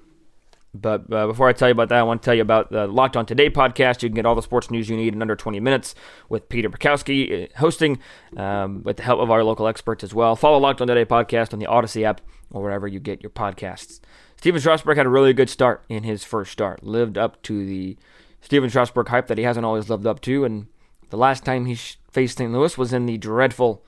But 0.72 1.12
uh, 1.12 1.26
before 1.26 1.48
I 1.48 1.52
tell 1.52 1.68
you 1.68 1.72
about 1.72 1.90
that, 1.90 1.98
I 1.98 2.02
want 2.02 2.22
to 2.22 2.24
tell 2.24 2.34
you 2.34 2.42
about 2.42 2.70
the 2.70 2.86
Locked 2.86 3.16
On 3.16 3.26
Today 3.26 3.50
podcast. 3.50 4.02
You 4.02 4.08
can 4.08 4.14
get 4.14 4.24
all 4.24 4.34
the 4.34 4.42
sports 4.42 4.70
news 4.70 4.88
you 4.88 4.96
need 4.96 5.14
in 5.14 5.20
under 5.20 5.36
20 5.36 5.60
minutes 5.60 5.94
with 6.28 6.48
Peter 6.48 6.70
Bukowski 6.70 7.44
uh, 7.44 7.58
hosting 7.58 7.98
um, 8.36 8.82
with 8.84 8.96
the 8.96 9.02
help 9.02 9.20
of 9.20 9.30
our 9.30 9.44
local 9.44 9.66
experts 9.66 10.02
as 10.02 10.14
well. 10.14 10.34
Follow 10.34 10.58
Locked 10.58 10.80
On 10.80 10.86
Today 10.86 11.04
podcast 11.04 11.52
on 11.52 11.58
the 11.58 11.66
Odyssey 11.66 12.04
app 12.04 12.20
or 12.50 12.62
wherever 12.62 12.88
you 12.88 13.00
get 13.00 13.22
your 13.22 13.30
podcasts. 13.30 14.00
Stephen 14.36 14.60
Strasburg 14.60 14.96
had 14.96 15.06
a 15.06 15.10
really 15.10 15.34
good 15.34 15.50
start 15.50 15.84
in 15.90 16.04
his 16.04 16.24
first 16.24 16.52
start, 16.52 16.82
lived 16.82 17.18
up 17.18 17.42
to 17.42 17.66
the 17.66 17.98
Stephen 18.40 18.70
Strasburg 18.70 19.08
hype 19.08 19.26
that 19.26 19.36
he 19.36 19.44
hasn't 19.44 19.66
always 19.66 19.90
lived 19.90 20.06
up 20.06 20.20
to. 20.22 20.44
And 20.44 20.68
the 21.10 21.16
last 21.16 21.44
time 21.44 21.66
he 21.66 21.74
faced 21.74 22.38
St. 22.38 22.52
Louis 22.52 22.76
was 22.78 22.92
in 22.92 23.06
the 23.06 23.18
dreadful 23.18 23.84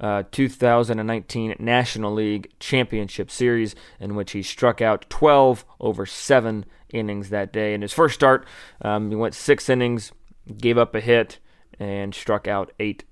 uh, 0.00 0.24
2019 0.30 1.56
National 1.58 2.12
League 2.12 2.52
Championship 2.58 3.30
Series, 3.30 3.74
in 3.98 4.14
which 4.14 4.32
he 4.32 4.42
struck 4.42 4.80
out 4.80 5.08
12 5.08 5.64
over 5.80 6.04
seven 6.04 6.66
innings 6.92 7.30
that 7.30 7.52
day. 7.52 7.74
In 7.74 7.82
his 7.82 7.92
first 7.92 8.14
start, 8.14 8.46
um, 8.82 9.10
he 9.10 9.16
went 9.16 9.34
six 9.34 9.68
innings, 9.68 10.12
gave 10.58 10.76
up 10.78 10.94
a 10.94 11.00
hit, 11.00 11.38
and 11.78 12.14
struck 12.14 12.46
out 12.46 12.72
eight 12.78 13.04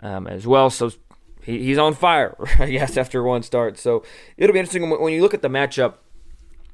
um, 0.00 0.26
as 0.26 0.46
well. 0.46 0.70
So 0.70 0.90
he, 1.42 1.64
he's 1.64 1.78
on 1.78 1.94
fire, 1.94 2.36
I 2.58 2.70
guess, 2.70 2.96
after 2.96 3.22
one 3.22 3.42
start. 3.42 3.78
So 3.78 4.04
it'll 4.36 4.54
be 4.54 4.58
interesting 4.58 4.88
when 4.88 5.12
you 5.12 5.22
look 5.22 5.34
at 5.34 5.42
the 5.42 5.48
matchup 5.48 5.94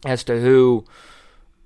as 0.04 0.24
to 0.24 0.40
who 0.40 0.84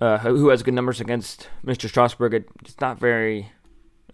uh, 0.01 0.19
who 0.19 0.49
has 0.49 0.63
good 0.63 0.75
numbers 0.75 1.01
against 1.01 1.49
Mr. 1.65 1.89
Strasburg. 1.89 2.47
It's 2.63 2.81
not 2.81 2.99
very 2.99 3.53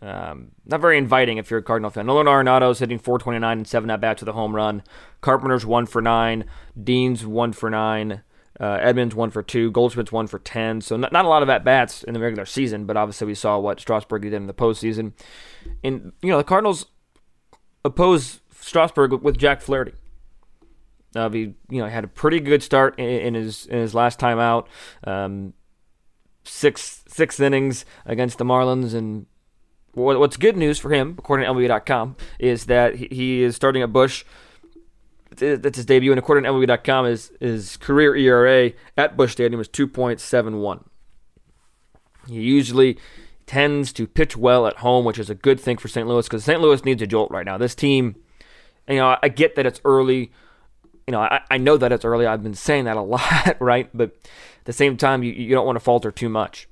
um, 0.02 0.52
not 0.64 0.80
very 0.80 0.97
inviting 0.97 1.38
if 1.38 1.50
you're 1.50 1.61
a 1.61 1.62
Cardinal 1.62 1.90
fan. 1.90 2.07
Nolan 2.07 2.26
Arenado's 2.26 2.78
hitting 2.78 2.99
429 2.99 3.59
and 3.59 3.66
7 3.66 3.90
at 3.90 4.00
bats 4.00 4.23
with 4.23 4.28
a 4.28 4.33
home 4.33 4.57
run. 4.57 4.83
Carpenter's 5.21 5.66
1 5.66 5.87
for 5.87 6.00
9. 6.00 6.45
Dean's 6.83 7.26
1 7.26 7.52
for 7.52 7.69
9. 7.69 8.23
Uh, 8.59 8.78
Edman's 8.78 9.14
1 9.14 9.30
for 9.30 9.42
2. 9.42 9.71
Goldschmidt's 9.71 10.12
1 10.12 10.26
for 10.26 10.38
10. 10.38 10.80
So 10.80 10.97
not, 10.97 11.12
not 11.12 11.25
a 11.25 11.28
lot 11.28 11.42
of 11.42 11.50
at 11.50 11.64
bats 11.64 12.02
in 12.02 12.14
the 12.14 12.21
regular 12.21 12.47
season, 12.47 12.87
but 12.87 12.97
obviously 12.97 13.26
we 13.26 13.35
saw 13.35 13.59
what 13.59 13.80
Strasburg 13.80 14.23
did 14.23 14.33
in 14.33 14.47
the 14.47 14.54
postseason. 14.54 15.12
And, 15.85 16.12
you 16.23 16.30
know, 16.30 16.38
the 16.38 16.45
Cardinals 16.45 16.87
oppose 17.85 18.40
Strasburg 18.59 19.12
with 19.23 19.38
Jack 19.38 19.61
Flaherty. 19.61 19.92
Uh, 21.14 21.28
he, 21.28 21.54
you 21.69 21.83
know, 21.83 21.88
had 21.88 22.04
a 22.04 22.09
pretty 22.09 22.40
good 22.40 22.62
start 22.62 22.99
in, 22.99 23.07
in 23.07 23.35
his 23.35 23.66
in 23.66 23.78
his 23.78 23.95
last 23.95 24.21
time 24.21 24.38
out. 24.38 24.69
Um, 25.04 25.54
six 26.45 27.02
six 27.09 27.40
innings 27.40 27.85
against 28.07 28.38
the 28.38 28.45
Marlins, 28.45 28.95
and 28.95 29.26
what's 29.94 30.37
good 30.37 30.56
news 30.56 30.78
for 30.78 30.90
him, 30.90 31.16
according 31.18 31.47
to 31.47 31.52
MLB.com, 31.52 32.16
is 32.38 32.66
that 32.66 32.97
he 32.97 33.42
is 33.42 33.56
starting 33.56 33.82
at 33.82 33.92
Busch. 33.92 34.25
That's 35.37 35.76
his 35.76 35.87
debut, 35.87 36.12
and 36.12 36.18
according 36.18 36.44
to 36.44 36.50
MLB.com, 36.50 37.06
his, 37.06 37.32
his 37.40 37.76
career 37.76 38.16
ERA 38.16 38.73
at 38.97 39.16
Busch 39.16 39.32
Stadium 39.32 39.61
is 39.61 39.68
2.71. 39.68 40.85
He 42.28 42.40
usually 42.40 42.99
tends 43.47 43.92
to 43.92 44.06
pitch 44.06 44.37
well 44.37 44.66
at 44.66 44.76
home, 44.76 45.04
which 45.04 45.18
is 45.18 45.28
a 45.30 45.35
good 45.35 45.59
thing 45.59 45.76
for 45.76 45.88
St. 45.88 46.06
Louis 46.06 46.26
because 46.26 46.44
St. 46.44 46.61
Louis 46.61 46.85
needs 46.85 47.02
a 47.02 47.06
jolt 47.06 47.30
right 47.32 47.44
now. 47.44 47.59
This 47.59 47.75
team, 47.75 48.14
you 48.88 48.97
know, 48.97 49.16
I 49.20 49.28
get 49.28 49.56
that 49.56 49.66
it's 49.66 49.80
early. 49.85 50.30
You 51.06 51.12
know, 51.12 51.20
I, 51.20 51.40
I 51.50 51.59
know 51.59 51.76
that 51.76 51.90
it's 51.90 52.04
early. 52.04 52.26
I've 52.26 52.44
been 52.44 52.54
saying 52.54 52.85
that 52.85 52.97
a 52.97 53.02
lot, 53.02 53.56
right? 53.59 53.90
But 53.92 54.11
at 54.11 54.64
the 54.66 54.73
same 54.73 54.97
time, 54.97 55.25
you, 55.25 55.32
you 55.32 55.54
don't 55.54 55.66
want 55.66 55.76
to 55.76 55.80
falter 55.80 56.12
too 56.12 56.28
much. 56.28 56.68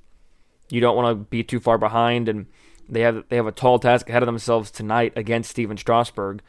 You 0.69 0.79
don't 0.79 0.95
want 0.95 1.09
to 1.09 1.25
be 1.25 1.43
too 1.43 1.59
far 1.59 1.77
behind, 1.77 2.29
and 2.29 2.45
they 2.89 3.01
have 3.01 3.23
they 3.29 3.35
have 3.35 3.47
a 3.47 3.51
tall 3.51 3.79
task 3.79 4.09
ahead 4.09 4.23
of 4.23 4.27
themselves 4.27 4.71
tonight 4.71 5.13
against 5.15 5.51
Stephen 5.51 5.77
Strasburg. 5.77 6.41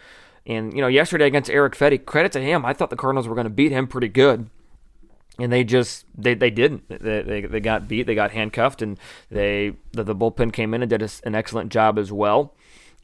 And 0.46 0.72
you 0.72 0.80
know, 0.80 0.88
yesterday 0.88 1.26
against 1.26 1.50
Erick 1.50 1.74
Fedde, 1.74 2.04
credit 2.06 2.32
to 2.32 2.40
him. 2.40 2.64
I 2.64 2.72
thought 2.72 2.90
the 2.90 2.96
Cardinals 2.96 3.28
were 3.28 3.34
going 3.34 3.44
to 3.44 3.50
beat 3.50 3.72
him 3.72 3.86
pretty 3.86 4.08
good, 4.08 4.48
and 5.38 5.52
they 5.52 5.64
just 5.64 6.06
they, 6.16 6.34
they 6.34 6.50
didn't. 6.50 6.88
They, 6.88 7.22
they, 7.22 7.40
they 7.42 7.60
got 7.60 7.88
beat. 7.88 8.06
They 8.06 8.14
got 8.14 8.30
handcuffed, 8.30 8.82
and 8.82 8.98
they 9.30 9.74
the, 9.92 10.02
the 10.02 10.16
bullpen 10.16 10.52
came 10.52 10.72
in 10.74 10.82
and 10.82 10.90
did 10.90 11.02
a, 11.02 11.10
an 11.24 11.34
excellent 11.34 11.70
job 11.70 11.98
as 11.98 12.10
well. 12.10 12.54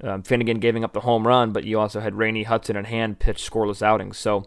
Um, 0.02 0.22
Finnegan 0.22 0.58
giving 0.58 0.84
up 0.84 0.92
the 0.92 1.00
home 1.00 1.26
run, 1.26 1.52
but 1.52 1.64
you 1.64 1.78
also 1.78 2.00
had 2.00 2.14
Rainey 2.14 2.42
Hudson 2.42 2.76
and 2.76 2.86
Hand 2.86 3.18
pitch 3.18 3.48
scoreless 3.48 3.82
outings. 3.82 4.18
So 4.18 4.46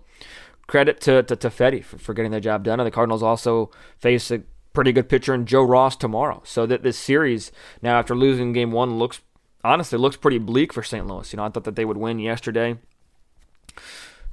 credit 0.68 1.00
to 1.02 1.24
to, 1.24 1.36
to 1.36 1.50
Fedde 1.50 1.84
for, 1.84 1.98
for 1.98 2.14
getting 2.14 2.32
the 2.32 2.42
job 2.42 2.64
done. 2.64 2.80
And 2.80 2.88
the 2.88 2.92
Cardinals 2.92 3.24
also 3.24 3.72
face 3.98 4.32
a 4.32 4.42
pretty 4.80 4.94
good 4.94 5.10
pitcher 5.10 5.34
in 5.34 5.46
Joe 5.46 5.64
Ross 5.64 5.98
tomorrow. 5.98 6.42
So 6.46 6.66
that 6.66 6.84
this 6.84 6.98
series 6.98 7.52
now 7.82 8.00
after 8.00 8.16
losing 8.16 8.54
game 8.54 8.72
one 8.72 8.98
looks 8.98 9.20
honestly 9.62 10.00
looks 10.00 10.16
pretty 10.16 10.38
bleak 10.38 10.72
for 10.72 10.84
St. 10.84 11.06
Louis. 11.06 11.34
You 11.34 11.36
know, 11.36 11.44
I 11.44 11.50
thought 11.50 11.66
that 11.66 11.76
they 11.76 11.84
would 11.84 11.98
win 11.98 12.18
yesterday, 12.18 12.78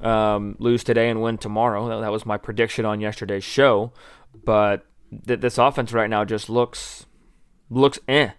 um, 0.01 0.55
lose 0.61 0.85
today, 0.85 1.11
and 1.11 1.21
win 1.21 1.37
tomorrow. 1.37 2.01
That, 2.01 2.13
was 2.13 2.25
my 2.25 2.37
prediction 2.37 2.85
on 2.85 3.01
yesterday's 3.01 3.43
show. 3.43 3.93
But 4.45 4.87
th- 5.27 5.41
this 5.41 5.59
offense 5.59 5.93
right 5.93 6.09
now 6.09 6.25
just 6.25 6.49
looks 6.49 7.07
looks 7.69 7.99
eh. 8.07 8.31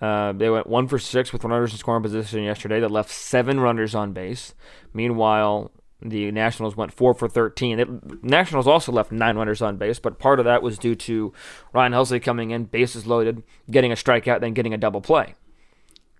Uh, 0.00 0.30
they 0.30 0.48
went 0.48 0.68
one 0.68 0.86
for 0.86 1.00
six 1.00 1.32
with 1.32 1.42
runners 1.42 1.72
in 1.72 1.78
scoring 1.78 2.04
position 2.04 2.44
yesterday. 2.44 2.78
That 2.78 2.92
left 2.92 3.10
seven 3.10 3.58
runners 3.58 3.96
on 3.96 4.12
base. 4.12 4.54
Meanwhile, 4.94 5.72
the 6.00 6.30
Nationals 6.30 6.76
went 6.76 6.92
four 6.92 7.12
for 7.12 7.28
13. 7.28 7.80
It, 7.80 8.22
Nationals 8.22 8.66
also 8.66 8.92
left 8.92 9.10
nine 9.10 9.36
runners 9.36 9.60
on 9.60 9.76
base, 9.76 9.98
but 9.98 10.18
part 10.18 10.38
of 10.38 10.44
that 10.44 10.62
was 10.62 10.78
due 10.78 10.94
to 10.94 11.32
Ryan 11.72 11.92
Helsley 11.92 12.22
coming 12.22 12.50
in, 12.50 12.64
bases 12.64 13.06
loaded, 13.06 13.42
getting 13.70 13.90
a 13.90 13.96
strikeout, 13.96 14.40
then 14.40 14.54
getting 14.54 14.74
a 14.74 14.78
double 14.78 15.00
play. 15.00 15.34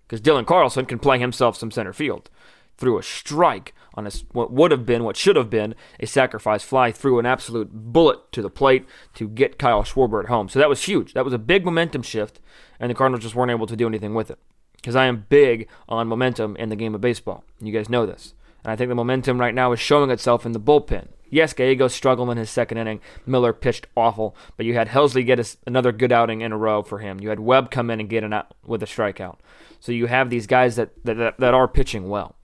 Because 0.05 0.21
Dylan 0.21 0.45
Carlson 0.45 0.85
can 0.85 0.99
play 0.99 1.19
himself 1.19 1.55
some 1.55 1.71
center 1.71 1.93
field. 1.93 2.29
Threw 2.77 2.97
a 2.97 3.03
strike 3.03 3.73
on 3.93 4.07
a, 4.07 4.11
what 4.31 4.51
would 4.51 4.71
have 4.71 4.85
been, 4.85 5.03
what 5.03 5.15
should 5.17 5.35
have 5.35 5.49
been, 5.49 5.75
a 5.99 6.07
sacrifice 6.07 6.63
fly, 6.63 6.91
through 6.91 7.19
an 7.19 7.25
absolute 7.25 7.69
bullet 7.71 8.31
to 8.33 8.41
the 8.41 8.49
plate 8.49 8.85
to 9.15 9.27
get 9.29 9.59
Kyle 9.59 9.83
Schwarber 9.83 10.23
at 10.23 10.29
home. 10.29 10.49
So 10.49 10.59
that 10.59 10.69
was 10.69 10.83
huge. 10.83 11.13
That 11.13 11.25
was 11.25 11.33
a 11.33 11.37
big 11.37 11.63
momentum 11.63 12.01
shift, 12.01 12.39
and 12.79 12.89
the 12.89 12.95
Cardinals 12.95 13.23
just 13.23 13.35
weren't 13.35 13.51
able 13.51 13.67
to 13.67 13.75
do 13.75 13.87
anything 13.87 14.13
with 14.13 14.31
it. 14.31 14.39
Because 14.75 14.95
I 14.95 15.05
am 15.05 15.25
big 15.29 15.67
on 15.87 16.07
momentum 16.07 16.55
in 16.55 16.69
the 16.69 16.75
game 16.75 16.95
of 16.95 17.01
baseball. 17.01 17.43
You 17.59 17.73
guys 17.73 17.89
know 17.89 18.05
this. 18.05 18.33
And 18.63 18.71
I 18.71 18.75
think 18.75 18.89
the 18.89 18.95
momentum 18.95 19.39
right 19.39 19.53
now 19.53 19.71
is 19.71 19.79
showing 19.79 20.09
itself 20.09 20.45
in 20.45 20.51
the 20.51 20.59
bullpen. 20.59 21.07
Yes, 21.29 21.53
Gallego 21.53 21.87
struggled 21.87 22.29
in 22.31 22.37
his 22.37 22.49
second 22.49 22.79
inning. 22.79 23.01
Miller 23.25 23.53
pitched 23.53 23.87
awful, 23.95 24.35
but 24.57 24.65
you 24.65 24.73
had 24.73 24.89
Helsley 24.89 25.25
get 25.25 25.39
a, 25.39 25.45
another 25.67 25.91
good 25.91 26.11
outing 26.11 26.41
in 26.41 26.51
a 26.51 26.57
row 26.57 26.81
for 26.81 26.99
him. 26.99 27.19
You 27.19 27.29
had 27.29 27.39
Webb 27.39 27.69
come 27.69 27.91
in 27.91 27.99
and 27.99 28.09
get 28.09 28.23
an 28.23 28.33
out 28.33 28.53
with 28.65 28.81
a 28.81 28.87
strikeout. 28.87 29.37
So 29.79 29.91
you 29.91 30.07
have 30.07 30.29
these 30.29 30.47
guys 30.47 30.75
that, 30.75 30.89
that, 31.05 31.37
that 31.37 31.53
are 31.53 31.67
pitching 31.67 32.09
well. 32.09 32.35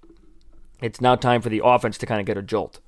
It's 0.82 1.02
now 1.02 1.16
time 1.16 1.42
for 1.42 1.50
the 1.50 1.62
offense 1.64 1.98
to 1.98 2.06
kind 2.06 2.20
of 2.20 2.28
get 2.28 2.38
a 2.38 2.42
jolt. 2.42 2.80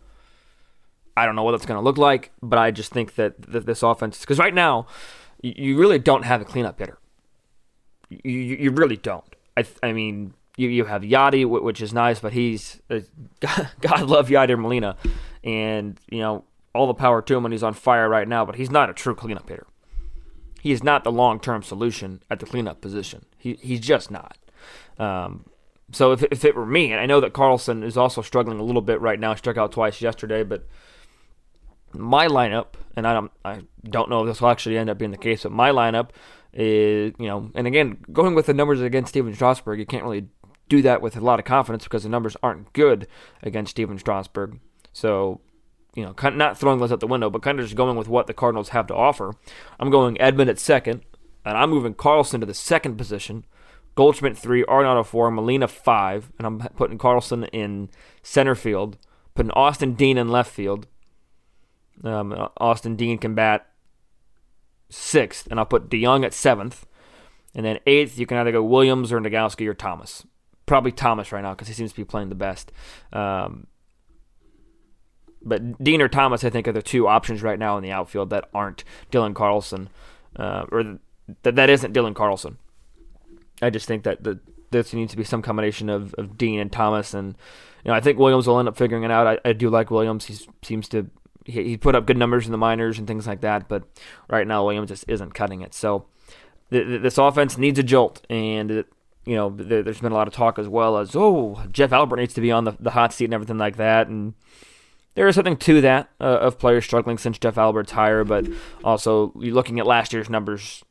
I 1.15 1.25
don't 1.25 1.35
know 1.35 1.43
what 1.43 1.51
that's 1.51 1.65
going 1.65 1.79
to 1.79 1.83
look 1.83 1.97
like, 1.97 2.31
but 2.43 2.59
I 2.59 2.69
just 2.69 2.91
think 2.91 3.15
that, 3.15 3.41
that 3.51 3.65
this 3.65 3.81
offense, 3.81 4.19
because 4.19 4.37
right 4.37 4.53
now, 4.53 4.85
you 5.41 5.77
really 5.77 5.97
don't 5.97 6.23
have 6.23 6.41
a 6.41 6.45
cleanup 6.45 6.77
hitter. 6.77 6.99
You, 8.09 8.31
you 8.31 8.71
really 8.71 8.97
don't. 8.97 9.25
I, 9.57 9.65
I 9.81 9.93
mean, 9.93 10.33
you, 10.57 10.69
you 10.69 10.85
have 10.85 11.03
Yadi, 11.03 11.45
which 11.45 11.81
is 11.81 11.93
nice, 11.93 12.19
but 12.19 12.33
he's 12.33 12.81
uh, 12.89 12.99
God 13.79 14.09
love 14.09 14.27
Yadier 14.27 14.59
Molina, 14.59 14.97
and 15.43 15.99
you 16.09 16.19
know 16.19 16.43
all 16.73 16.87
the 16.87 16.93
power 16.93 17.21
to 17.21 17.35
him, 17.35 17.45
and 17.45 17.53
he's 17.53 17.63
on 17.63 17.73
fire 17.73 18.09
right 18.09 18.27
now. 18.27 18.43
But 18.43 18.55
he's 18.55 18.71
not 18.71 18.89
a 18.89 18.93
true 18.93 19.15
cleanup 19.15 19.47
hitter. 19.47 19.67
He 20.59 20.71
is 20.71 20.83
not 20.83 21.03
the 21.03 21.11
long 21.11 21.39
term 21.39 21.61
solution 21.61 22.23
at 22.29 22.39
the 22.39 22.45
cleanup 22.45 22.81
position. 22.81 23.25
He 23.37 23.53
he's 23.53 23.79
just 23.79 24.11
not. 24.11 24.37
Um, 24.97 25.45
so 25.91 26.11
if 26.11 26.23
if 26.23 26.43
it 26.43 26.55
were 26.55 26.65
me, 26.65 26.91
and 26.91 26.99
I 26.99 27.05
know 27.05 27.21
that 27.21 27.33
Carlson 27.33 27.83
is 27.83 27.95
also 27.95 28.23
struggling 28.23 28.59
a 28.59 28.63
little 28.63 28.81
bit 28.81 28.99
right 28.99 29.19
now, 29.19 29.35
struck 29.35 29.57
out 29.57 29.71
twice 29.71 30.01
yesterday, 30.01 30.43
but 30.43 30.67
my 31.93 32.27
lineup, 32.27 32.73
and 32.95 33.07
I 33.07 33.13
don't 33.13 33.31
I 33.45 33.61
don't 33.83 34.09
know 34.09 34.21
if 34.21 34.27
this 34.27 34.41
will 34.41 34.49
actually 34.49 34.77
end 34.77 34.89
up 34.89 34.97
being 34.97 35.11
the 35.11 35.17
case, 35.17 35.43
but 35.43 35.51
my 35.51 35.69
lineup 35.69 36.09
is 36.51 37.13
you 37.19 37.27
know, 37.27 37.51
and 37.53 37.67
again 37.67 38.03
going 38.11 38.33
with 38.33 38.47
the 38.47 38.53
numbers 38.53 38.81
against 38.81 39.09
Stephen 39.09 39.33
Strasburg, 39.35 39.77
you 39.77 39.85
can't 39.85 40.03
really 40.03 40.27
do 40.69 40.81
that 40.81 41.01
with 41.01 41.15
a 41.15 41.21
lot 41.21 41.39
of 41.39 41.45
confidence 41.45 41.83
because 41.83 42.03
the 42.03 42.09
numbers 42.09 42.37
aren't 42.43 42.73
good 42.73 43.07
against 43.41 43.71
Stephen 43.71 43.97
Strasburg. 43.97 44.59
So, 44.93 45.41
you 45.95 46.03
know, 46.03 46.13
not 46.31 46.57
throwing 46.57 46.79
those 46.79 46.91
out 46.91 46.99
the 46.99 47.07
window, 47.07 47.29
but 47.29 47.41
kind 47.41 47.59
of 47.59 47.65
just 47.65 47.75
going 47.75 47.97
with 47.97 48.07
what 48.07 48.27
the 48.27 48.33
Cardinals 48.33 48.69
have 48.69 48.87
to 48.87 48.95
offer. 48.95 49.33
I'm 49.79 49.89
going 49.89 50.15
Edman 50.15 50.49
at 50.49 50.59
second, 50.59 51.03
and 51.45 51.57
I'm 51.57 51.69
moving 51.69 51.93
Carlson 51.93 52.39
to 52.41 52.45
the 52.45 52.53
second 52.53 52.97
position. 52.97 53.45
Goldschmidt 53.95 54.37
three, 54.37 54.63
Arenado 54.65 55.05
four, 55.05 55.31
Molina 55.31 55.67
five, 55.67 56.31
and 56.37 56.45
I'm 56.45 56.59
putting 56.75 56.97
Carlson 56.97 57.45
in 57.45 57.89
center 58.21 58.53
field, 58.53 58.97
putting 59.33 59.51
Austin 59.51 59.93
Dean 59.93 60.17
in 60.17 60.29
left 60.29 60.51
field. 60.51 60.87
Um, 62.03 62.49
Austin 62.57 62.95
Dean 62.95 63.17
can 63.17 63.33
bat 63.33 63.67
sixth, 64.89 65.47
and 65.49 65.59
I'll 65.59 65.65
put 65.65 65.89
DeJong 65.89 66.25
at 66.25 66.33
seventh. 66.33 66.85
And 67.55 67.65
then 67.65 67.79
eighth, 67.87 68.19
you 68.19 68.27
can 68.27 68.37
either 68.37 68.51
go 68.51 68.61
Williams 68.61 69.11
or 69.11 69.19
Nogowski 69.19 69.67
or 69.67 69.73
Thomas 69.73 70.23
probably 70.67 70.91
Thomas 70.91 71.31
right 71.31 71.41
now 71.41 71.53
because 71.53 71.67
he 71.67 71.73
seems 71.73 71.91
to 71.91 71.97
be 71.97 72.05
playing 72.05 72.29
the 72.29 72.35
best. 72.35 72.71
Um, 73.11 73.65
but 75.41 75.81
Dean 75.83 76.01
or 76.01 76.07
Thomas, 76.07 76.43
I 76.43 76.51
think, 76.51 76.67
are 76.67 76.73
the 76.73 76.83
two 76.83 77.07
options 77.07 77.41
right 77.41 77.57
now 77.57 77.77
in 77.77 77.83
the 77.83 77.91
outfield 77.91 78.29
that 78.29 78.49
aren't 78.53 78.83
Dylan 79.11 79.33
Carlson, 79.33 79.89
uh, 80.35 80.65
or 80.71 80.99
that 81.41 81.55
that 81.55 81.69
isn't 81.69 81.93
Dylan 81.93 82.13
Carlson. 82.13 82.57
I 83.61 83.71
just 83.71 83.87
think 83.87 84.03
that 84.03 84.23
the 84.23 84.39
this 84.69 84.93
needs 84.93 85.11
to 85.11 85.17
be 85.17 85.23
some 85.23 85.41
combination 85.41 85.89
of, 85.89 86.13
of 86.15 86.37
Dean 86.37 86.59
and 86.59 86.71
Thomas, 86.71 87.13
and 87.13 87.35
you 87.83 87.89
know 87.89 87.95
I 87.95 88.01
think 88.01 88.19
Williams 88.19 88.47
will 88.47 88.59
end 88.59 88.67
up 88.67 88.77
figuring 88.77 89.03
it 89.03 89.11
out. 89.11 89.27
I, 89.27 89.49
I 89.49 89.53
do 89.53 89.69
like 89.69 89.89
Williams; 89.89 90.25
he 90.25 90.37
seems 90.63 90.89
to 90.89 91.09
he, 91.45 91.63
he 91.63 91.77
put 91.77 91.95
up 91.95 92.05
good 92.05 92.17
numbers 92.17 92.45
in 92.45 92.51
the 92.51 92.57
minors 92.57 92.99
and 92.99 93.07
things 93.07 93.25
like 93.25 93.41
that, 93.41 93.67
but 93.69 93.83
right 94.29 94.45
now 94.45 94.65
Williams 94.65 94.89
just 94.89 95.05
isn't 95.07 95.33
cutting 95.33 95.61
it. 95.61 95.73
So 95.73 96.05
th- 96.71 96.85
th- 96.85 97.01
this 97.01 97.17
offense 97.17 97.57
needs 97.57 97.79
a 97.79 97.83
jolt, 97.83 98.25
and 98.29 98.69
it, 98.71 98.87
you 99.27 99.35
know 99.35 99.49
th- 99.49 99.83
there's 99.83 99.99
been 99.99 100.13
a 100.13 100.15
lot 100.15 100.27
of 100.27 100.33
talk 100.33 100.57
as 100.57 100.69
well 100.69 100.97
as 100.97 101.15
oh 101.15 101.61
Jeff 101.71 101.91
Albert 101.91 102.15
needs 102.15 102.33
to 102.35 102.41
be 102.41 102.51
on 102.51 102.63
the, 102.63 102.75
the 102.79 102.91
hot 102.91 103.13
seat 103.13 103.25
and 103.25 103.33
everything 103.33 103.57
like 103.57 103.75
that, 103.75 104.07
and 104.07 104.33
there 105.15 105.27
is 105.27 105.35
something 105.35 105.57
to 105.57 105.81
that 105.81 106.09
uh, 106.21 106.39
of 106.39 106.57
players 106.57 106.85
struggling 106.85 107.17
since 107.17 107.37
Jeff 107.37 107.57
Albert's 107.57 107.91
hire, 107.91 108.23
but 108.23 108.47
also 108.83 109.33
you're 109.39 109.53
looking 109.53 109.79
at 109.79 109.85
last 109.85 110.13
year's 110.13 110.29
numbers. 110.29 110.83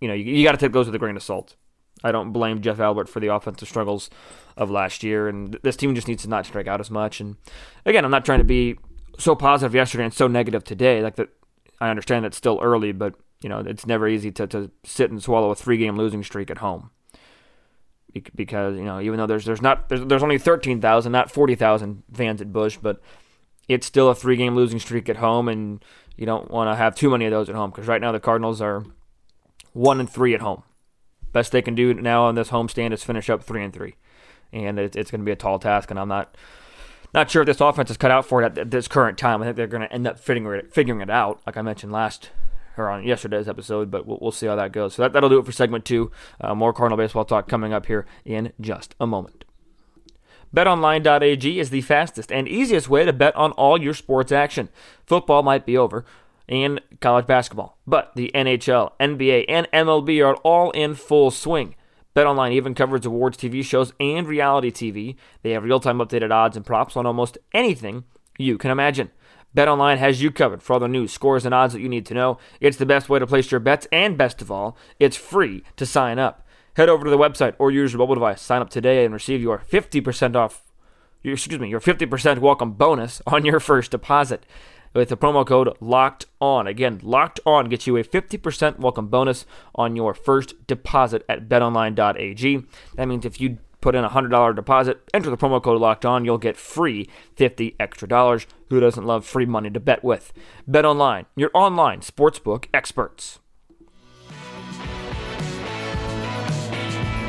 You 0.00 0.08
know, 0.08 0.14
you, 0.14 0.34
you 0.34 0.44
got 0.44 0.52
to 0.52 0.58
take 0.58 0.72
those 0.72 0.86
with 0.86 0.94
a 0.94 0.98
grain 0.98 1.16
of 1.16 1.22
salt. 1.22 1.56
I 2.04 2.12
don't 2.12 2.32
blame 2.32 2.60
Jeff 2.60 2.78
Albert 2.78 3.08
for 3.08 3.18
the 3.18 3.32
offensive 3.32 3.68
struggles 3.68 4.10
of 4.56 4.70
last 4.70 5.02
year, 5.02 5.26
and 5.26 5.58
this 5.62 5.76
team 5.76 5.94
just 5.94 6.06
needs 6.06 6.22
to 6.24 6.28
not 6.28 6.46
strike 6.46 6.68
out 6.68 6.80
as 6.80 6.90
much. 6.90 7.20
And 7.20 7.36
again, 7.86 8.04
I'm 8.04 8.10
not 8.10 8.24
trying 8.24 8.38
to 8.38 8.44
be 8.44 8.78
so 9.18 9.34
positive 9.34 9.74
yesterday 9.74 10.04
and 10.04 10.14
so 10.14 10.28
negative 10.28 10.64
today. 10.64 11.02
Like 11.02 11.16
that, 11.16 11.30
I 11.80 11.88
understand 11.88 12.26
it's 12.26 12.36
still 12.36 12.60
early, 12.62 12.92
but 12.92 13.14
you 13.40 13.48
know 13.48 13.60
it's 13.60 13.86
never 13.86 14.06
easy 14.06 14.30
to, 14.32 14.46
to 14.48 14.70
sit 14.84 15.10
and 15.10 15.22
swallow 15.22 15.50
a 15.50 15.54
three 15.54 15.78
game 15.78 15.96
losing 15.96 16.22
streak 16.22 16.50
at 16.50 16.58
home 16.58 16.90
because 18.34 18.76
you 18.76 18.84
know 18.84 19.00
even 19.00 19.18
though 19.18 19.26
there's 19.26 19.44
there's 19.44 19.62
not 19.62 19.88
there's, 19.88 20.04
there's 20.06 20.22
only 20.22 20.38
13,000 20.38 21.12
not 21.12 21.30
40,000 21.30 22.02
fans 22.12 22.40
at 22.40 22.52
Busch 22.52 22.78
but 22.80 23.00
it's 23.68 23.86
still 23.86 24.08
a 24.08 24.14
three 24.14 24.36
game 24.36 24.56
losing 24.56 24.80
streak 24.80 25.08
at 25.08 25.18
home, 25.18 25.48
and 25.48 25.84
you 26.16 26.26
don't 26.26 26.50
want 26.50 26.70
to 26.72 26.76
have 26.76 26.94
too 26.94 27.10
many 27.10 27.26
of 27.26 27.30
those 27.30 27.48
at 27.48 27.54
home 27.54 27.70
because 27.70 27.86
right 27.86 28.00
now 28.00 28.12
the 28.12 28.20
Cardinals 28.20 28.60
are 28.60 28.84
one 29.74 30.00
and 30.00 30.10
three 30.10 30.34
at 30.34 30.40
home. 30.40 30.62
Best 31.32 31.52
they 31.52 31.62
can 31.62 31.74
do 31.74 31.92
now 31.92 32.24
on 32.24 32.34
this 32.34 32.48
homestand 32.48 32.92
is 32.92 33.04
finish 33.04 33.28
up 33.28 33.42
three 33.44 33.62
and 33.62 33.72
three, 33.72 33.96
and 34.52 34.78
it, 34.78 34.96
it's 34.96 35.10
going 35.10 35.20
to 35.20 35.26
be 35.26 35.32
a 35.32 35.36
tall 35.36 35.58
task. 35.58 35.90
And 35.90 36.00
I'm 36.00 36.08
not 36.08 36.34
not 37.12 37.30
sure 37.30 37.42
if 37.42 37.46
this 37.46 37.60
offense 37.60 37.90
is 37.90 37.98
cut 37.98 38.10
out 38.10 38.24
for 38.24 38.42
it 38.42 38.58
at, 38.58 38.70
this 38.70 38.88
current 38.88 39.18
time. 39.18 39.42
I 39.42 39.46
think 39.46 39.56
they're 39.56 39.66
going 39.66 39.86
to 39.86 39.92
end 39.92 40.06
up 40.06 40.18
figuring 40.18 40.60
it, 40.60 40.72
figuring 40.72 41.02
it 41.02 41.10
out, 41.10 41.40
like 41.46 41.56
I 41.56 41.62
mentioned 41.62 41.92
last 41.92 42.30
or 42.78 42.88
on 42.88 43.04
yesterday's 43.04 43.48
episode, 43.48 43.90
but 43.90 44.06
we'll, 44.06 44.18
we'll 44.20 44.32
see 44.32 44.46
how 44.46 44.56
that 44.56 44.72
goes. 44.72 44.94
So 44.94 45.02
that, 45.02 45.12
that'll 45.12 45.28
do 45.28 45.38
it 45.38 45.46
for 45.46 45.52
segment 45.52 45.84
two. 45.84 46.10
Uh, 46.40 46.54
more 46.54 46.72
Cardinal 46.72 46.98
baseball 46.98 47.24
talk 47.24 47.48
coming 47.48 47.72
up 47.72 47.86
here 47.86 48.06
in 48.24 48.52
just 48.60 48.94
a 49.00 49.06
moment. 49.06 49.44
BetOnline.ag 50.54 51.60
is 51.60 51.70
the 51.70 51.82
fastest 51.82 52.32
and 52.32 52.48
easiest 52.48 52.88
way 52.88 53.04
to 53.04 53.12
bet 53.12 53.36
on 53.36 53.52
all 53.52 53.80
your 53.80 53.94
sports 53.94 54.32
action. 54.32 54.70
Football 55.04 55.42
might 55.42 55.66
be 55.66 55.76
over 55.76 56.04
and 56.48 56.80
college 57.00 57.26
basketball, 57.26 57.76
but 57.86 58.12
the 58.16 58.30
NHL, 58.34 58.92
NBA, 58.98 59.44
and 59.48 59.68
MLB 59.72 60.24
are 60.24 60.36
all 60.36 60.70
in 60.70 60.94
full 60.94 61.30
swing. 61.30 61.74
BetOnline 62.16 62.52
even 62.52 62.74
covers 62.74 63.04
awards 63.04 63.36
TV 63.36 63.62
shows 63.62 63.92
and 64.00 64.26
reality 64.26 64.70
TV. 64.70 65.16
They 65.42 65.50
have 65.50 65.62
real-time 65.62 65.98
updated 65.98 66.32
odds 66.32 66.56
and 66.56 66.64
props 66.64 66.96
on 66.96 67.06
almost 67.06 67.38
anything 67.52 68.04
you 68.38 68.56
can 68.56 68.70
imagine. 68.70 69.10
BetOnline 69.58 69.98
has 69.98 70.22
you 70.22 70.30
covered 70.30 70.62
for 70.62 70.74
all 70.74 70.78
the 70.78 70.86
news, 70.86 71.12
scores, 71.12 71.44
and 71.44 71.52
odds 71.52 71.72
that 71.72 71.80
you 71.80 71.88
need 71.88 72.06
to 72.06 72.14
know. 72.14 72.38
It's 72.60 72.76
the 72.76 72.86
best 72.86 73.08
way 73.08 73.18
to 73.18 73.26
place 73.26 73.50
your 73.50 73.58
bets, 73.58 73.88
and 73.90 74.16
best 74.16 74.40
of 74.40 74.52
all, 74.52 74.76
it's 75.00 75.16
free 75.16 75.64
to 75.76 75.84
sign 75.84 76.20
up. 76.20 76.46
Head 76.76 76.88
over 76.88 77.02
to 77.02 77.10
the 77.10 77.18
website 77.18 77.56
or 77.58 77.72
use 77.72 77.92
your 77.92 77.98
mobile 77.98 78.14
device. 78.14 78.40
Sign 78.40 78.62
up 78.62 78.70
today 78.70 79.04
and 79.04 79.12
receive 79.12 79.42
your 79.42 79.58
50% 79.58 80.36
off, 80.36 80.62
excuse 81.24 81.58
me, 81.58 81.68
your 81.68 81.80
50% 81.80 82.38
welcome 82.38 82.74
bonus 82.74 83.20
on 83.26 83.44
your 83.44 83.58
first 83.58 83.90
deposit 83.90 84.46
with 84.94 85.08
the 85.08 85.16
promo 85.16 85.44
code 85.44 85.76
locked 85.80 86.26
on. 86.40 86.68
Again, 86.68 87.00
locked 87.02 87.40
on 87.44 87.68
gets 87.68 87.88
you 87.88 87.96
a 87.96 88.04
50% 88.04 88.78
welcome 88.78 89.08
bonus 89.08 89.44
on 89.74 89.96
your 89.96 90.14
first 90.14 90.68
deposit 90.68 91.24
at 91.28 91.48
betonline.ag. 91.48 92.64
That 92.94 93.08
means 93.08 93.26
if 93.26 93.40
you 93.40 93.58
put 93.80 93.94
in 93.94 94.04
a 94.04 94.10
$100 94.10 94.54
deposit, 94.54 95.00
enter 95.14 95.30
the 95.30 95.36
promo 95.36 95.62
code 95.62 95.80
locked 95.80 96.04
on, 96.04 96.24
you'll 96.24 96.38
get 96.38 96.56
free 96.56 97.08
50 97.36 97.76
extra 97.78 98.08
dollars. 98.08 98.46
Who 98.70 98.80
doesn't 98.80 99.04
love 99.04 99.24
free 99.24 99.46
money 99.46 99.70
to 99.70 99.80
bet 99.80 100.04
with? 100.04 100.32
Bet 100.66 100.84
online, 100.84 101.26
your 101.36 101.50
online 101.54 102.00
sportsbook 102.00 102.66
experts. 102.74 103.40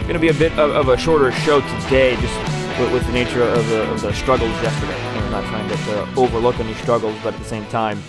going 0.10 0.20
to 0.20 0.34
be 0.34 0.36
a 0.36 0.40
bit 0.40 0.52
of, 0.54 0.72
of, 0.72 0.90
a 0.90 0.98
shorter 0.98 1.32
show 1.32 1.62
today, 1.84 2.16
just 2.16 2.36
with, 2.80 2.92
with 2.92 3.06
the 3.06 3.14
nature 3.14 3.44
of 3.44 3.70
the, 3.70 3.84
of 3.92 4.02
the, 4.02 4.12
struggles 4.12 4.50
yesterday. 4.54 5.00
I'm 5.00 5.32
not 5.32 5.44
trying 5.44 5.70
to, 5.70 5.76
to, 5.76 6.20
overlook 6.20 6.60
any 6.60 6.74
struggles, 6.74 7.16
but 7.24 7.36
at 7.36 7.40
the 7.40 7.46
same 7.46 7.64
time, 7.68 8.02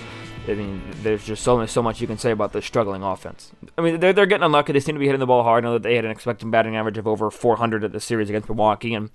I 0.50 0.54
mean, 0.54 0.82
there's 1.02 1.24
just 1.24 1.42
so 1.42 1.56
much, 1.56 1.70
so 1.70 1.82
much 1.82 2.00
you 2.00 2.06
can 2.06 2.18
say 2.18 2.30
about 2.30 2.52
the 2.52 2.60
struggling 2.60 3.02
offense. 3.02 3.52
I 3.78 3.82
mean, 3.82 4.00
they're, 4.00 4.12
they're 4.12 4.26
getting 4.26 4.44
unlucky. 4.44 4.72
They 4.72 4.80
seem 4.80 4.94
to 4.94 4.98
be 4.98 5.06
hitting 5.06 5.20
the 5.20 5.26
ball 5.26 5.42
hard. 5.42 5.64
I 5.64 5.68
know 5.68 5.72
that 5.74 5.82
they 5.82 5.96
had 5.96 6.04
an 6.04 6.10
expected 6.10 6.50
batting 6.50 6.76
average 6.76 6.98
of 6.98 7.06
over 7.06 7.30
400 7.30 7.84
at 7.84 7.92
the 7.92 8.00
series 8.00 8.28
against 8.28 8.48
Milwaukee, 8.48 8.94
and 8.94 9.10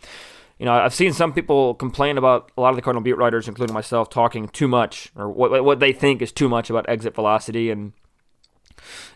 you 0.57 0.65
know, 0.65 0.73
I've 0.73 0.93
seen 0.93 1.11
some 1.11 1.33
people 1.33 1.73
complain 1.73 2.17
about 2.17 2.51
a 2.57 2.61
lot 2.61 2.69
of 2.69 2.77
the 2.77 2.81
Cardinal 2.81 3.03
beat 3.03 3.17
writers, 3.17 3.47
including 3.47 3.73
myself, 3.73 4.09
talking 4.09 4.47
too 4.47 4.67
much 4.67 5.11
or 5.15 5.27
what 5.29 5.63
what 5.65 5.79
they 5.79 5.91
think 5.91 6.21
is 6.21 6.31
too 6.31 6.47
much 6.47 6.69
about 6.69 6.87
exit 6.87 7.13
velocity. 7.13 7.69
And 7.69 7.91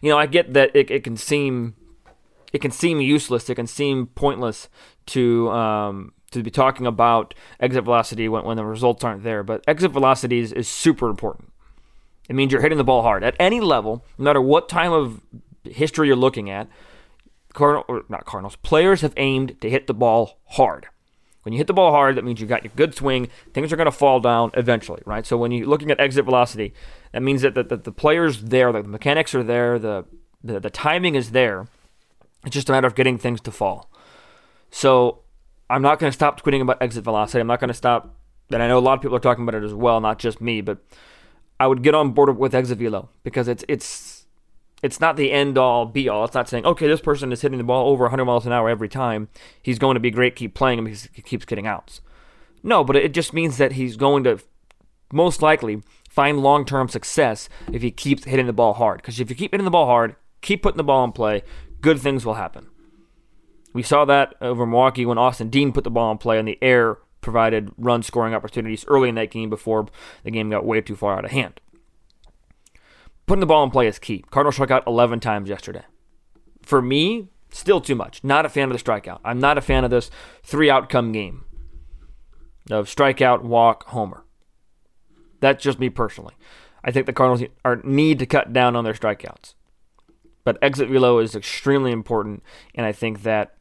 you 0.02 0.10
know, 0.10 0.18
I 0.18 0.26
get 0.26 0.54
that 0.54 0.76
it, 0.76 0.92
it 0.92 1.04
can 1.04 1.16
seem 1.16 1.76
it 2.52 2.60
can 2.60 2.72
seem 2.72 3.00
useless. 3.00 3.50
It 3.50 3.56
can 3.56 3.68
seem 3.68 4.08
pointless 4.08 4.68
to 5.08 5.50
um, 5.52 6.14
to 6.32 6.44
be 6.44 6.52
talking 6.52 6.86
about 6.86 7.34
exit 7.60 7.86
velocity 7.86 8.28
when, 8.28 8.44
when 8.44 8.58
the 8.58 8.66
results 8.66 9.04
aren't 9.04 9.24
there. 9.24 9.44
But 9.44 9.64
exit 9.66 9.92
velocity 9.92 10.40
is, 10.40 10.52
is 10.52 10.68
super 10.68 11.10
important. 11.10 11.54
It 12.30 12.36
means 12.36 12.52
you're 12.52 12.62
hitting 12.62 12.78
the 12.78 12.84
ball 12.84 13.02
hard 13.02 13.24
at 13.24 13.36
any 13.40 13.60
level, 13.60 14.06
no 14.18 14.24
matter 14.24 14.42
what 14.42 14.70
time 14.70 14.94
of 14.94 15.22
history 15.64 16.08
you're 16.08 16.16
looking 16.16 16.50
at. 16.50 16.68
Cardinal 17.54 17.84
or 17.88 18.04
not 18.08 18.26
Cardinals 18.26 18.56
players 18.58 19.02
have 19.02 19.14
aimed 19.18 19.60
to 19.62 19.70
hit 19.70 19.88
the 19.88 19.94
ball 19.94 20.40
hard. 20.46 20.88
When 21.42 21.54
you 21.54 21.58
hit 21.58 21.68
the 21.68 21.74
ball 21.74 21.92
hard, 21.92 22.16
that 22.16 22.24
means 22.24 22.40
you 22.40 22.48
got 22.48 22.64
your 22.64 22.72
good 22.76 22.94
swing. 22.94 23.30
Things 23.54 23.74
are 23.74 23.76
going 23.76 23.86
to 23.86 23.92
fall 23.92 24.20
down 24.20 24.52
eventually, 24.54 25.02
right? 25.06 25.26
So 25.26 25.36
when 25.36 25.52
you're 25.52 25.68
looking 25.68 25.90
at 25.90 26.00
exit 26.00 26.26
velocity, 26.26 26.74
that 27.12 27.24
means 27.24 27.42
that 27.42 27.56
the, 27.56 27.64
the, 27.64 27.78
the 27.78 27.92
players 27.92 28.44
there, 28.44 28.72
the 28.72 28.84
mechanics 28.84 29.34
are 29.34 29.44
there, 29.44 29.80
the, 29.80 30.06
the 30.44 30.60
the 30.60 30.70
timing 30.70 31.16
is 31.16 31.32
there 31.32 31.68
it's 32.46 32.54
just 32.54 32.70
a 32.70 32.72
matter 32.72 32.88
of 32.88 32.96
getting 32.96 33.18
things 33.18 33.42
to 33.42 33.52
fall. 33.52 33.90
So 34.72 35.20
I'm 35.70 35.82
not 35.82 36.00
going 36.00 36.12
to 36.12 36.16
stop 36.16 36.42
tweeting 36.42 36.62
about 36.62 36.82
exit 36.82 37.04
velocity. 37.04 37.42
I'm 37.42 37.48
not 37.48 37.60
going 37.60 37.70
to 37.70 37.74
stop. 37.74 38.16
And 38.52 38.64
I 38.64 38.68
know 38.68 38.78
a 38.78 38.80
lot 38.80 38.94
of 38.94 39.02
people 39.02 39.16
are 39.16 39.22
talking 39.22 39.44
about 39.44 39.62
it 39.62 39.64
as 39.64 39.74
well, 39.74 40.00
not 40.00 40.20
just 40.20 40.42
me. 40.42 40.62
But 40.62 40.80
I 41.60 41.68
would 41.68 41.84
get 41.84 41.96
on 41.96 42.12
board 42.12 42.38
with 42.38 42.56
exit 42.56 42.78
velo 42.78 43.10
because 43.24 43.48
it's 43.48 43.66
it's 43.68 44.26
it's 44.82 45.02
not 45.02 45.18
the 45.18 45.32
end 45.32 45.58
all 45.58 45.86
be 45.86 46.08
all. 46.08 46.26
It's 46.26 46.34
not 46.34 46.48
saying 46.48 46.66
okay, 46.66 46.88
this 46.88 47.02
person 47.02 47.32
is 47.32 47.42
hitting 47.42 47.58
the 47.58 47.64
ball 47.64 47.90
over 47.90 48.06
100 48.06 48.26
miles 48.26 48.46
an 48.46 48.54
hour 48.54 48.70
every 48.70 48.90
time. 48.90 49.30
He's 49.62 49.80
going 49.80 49.96
to 49.96 50.00
be 50.00 50.12
great. 50.12 50.36
Keep 50.36 50.54
playing 50.54 50.80
him 50.80 50.86
because 50.86 51.10
he 51.14 51.22
keeps 51.22 51.46
getting 51.46 51.68
outs. 51.68 52.02
No, 52.64 52.84
but 52.84 52.96
it 52.96 53.14
just 53.14 53.34
means 53.34 53.58
that 53.58 53.74
he's 53.74 53.98
going 53.98 54.24
to 54.26 54.40
most 55.12 55.42
likely 55.42 55.82
find 56.10 56.40
long 56.40 56.66
term 56.66 56.88
success 56.88 57.50
if 57.72 57.82
he 57.82 57.92
keeps 57.92 58.26
hitting 58.26 58.48
the 58.48 58.54
ball 58.54 58.74
hard. 58.74 59.02
Because 59.02 59.20
if 59.20 59.30
you 59.30 59.36
keep 59.36 59.52
hitting 59.52 59.66
the 59.66 59.72
ball 59.72 59.86
hard, 59.86 60.16
keep 60.42 60.64
putting 60.64 60.78
the 60.78 60.84
ball 60.84 61.04
in 61.04 61.12
play, 61.12 61.44
good 61.82 62.00
things 62.00 62.26
will 62.26 62.36
happen. 62.36 62.68
We 63.74 63.84
saw 63.84 64.06
that 64.06 64.36
over 64.42 64.66
Milwaukee 64.66 65.06
when 65.06 65.18
Austin 65.18 65.50
Dean 65.50 65.72
put 65.72 65.84
the 65.84 65.92
ball 65.92 66.12
in 66.12 66.18
play 66.18 66.40
and 66.40 66.48
the 66.48 66.58
air 66.62 66.98
provided 67.22 67.72
run 67.78 68.04
scoring 68.04 68.34
opportunities 68.34 68.86
early 68.88 69.10
in 69.10 69.16
that 69.16 69.32
game 69.32 69.50
before 69.50 69.88
the 70.24 70.32
game 70.32 70.50
got 70.50 70.66
way 70.66 70.82
too 70.82 70.96
far 70.96 71.18
out 71.18 71.26
of 71.26 71.32
hand. 71.32 71.60
Putting 73.26 73.42
the 73.42 73.46
ball 73.46 73.64
in 73.64 73.70
play 73.70 73.88
is 73.88 74.00
key. 74.00 74.24
Cardinals 74.32 74.56
struck 74.56 74.72
out 74.72 74.88
11 74.88 75.20
times 75.20 75.50
yesterday. 75.50 75.84
For 76.64 76.82
me, 76.82 77.30
still 77.52 77.82
too 77.82 77.96
much. 77.96 78.24
Not 78.24 78.46
a 78.46 78.50
fan 78.50 78.72
of 78.72 78.78
the 78.78 78.84
strikeout. 78.84 79.20
I'm 79.24 79.40
not 79.40 79.58
a 79.58 79.62
fan 79.62 79.84
of 79.84 79.92
this 79.92 80.10
three 80.44 80.70
outcome 80.70 81.12
game 81.12 81.46
of 82.72 82.88
strikeout, 82.88 83.44
walk, 83.44 83.86
homer. 83.90 84.24
That's 85.40 85.64
just 85.64 85.80
me 85.80 85.90
personally. 85.90 86.36
I 86.84 86.92
think 86.92 87.06
the 87.06 87.14
Cardinals 87.14 87.50
are, 87.66 87.82
need 87.84 88.20
to 88.20 88.26
cut 88.26 88.54
down 88.54 88.76
on 88.76 88.84
their 88.84 88.94
strikeouts. 88.94 89.56
But 90.44 90.58
exit 90.62 90.90
velo 90.90 91.20
is 91.20 91.36
extremely 91.36 91.92
important, 91.92 92.44
and 92.74 92.86
I 92.86 92.92
think 92.92 93.24
that 93.24 93.56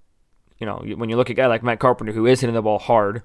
you 0.58 0.66
know 0.66 0.82
when 0.96 1.08
you 1.08 1.16
look 1.16 1.28
at 1.28 1.32
a 1.32 1.34
guy 1.34 1.46
like 1.46 1.62
Matt 1.62 1.80
Carpenter 1.80 2.12
who 2.12 2.26
is 2.26 2.40
hitting 2.40 2.54
the 2.54 2.62
ball 2.62 2.78
hard, 2.78 3.22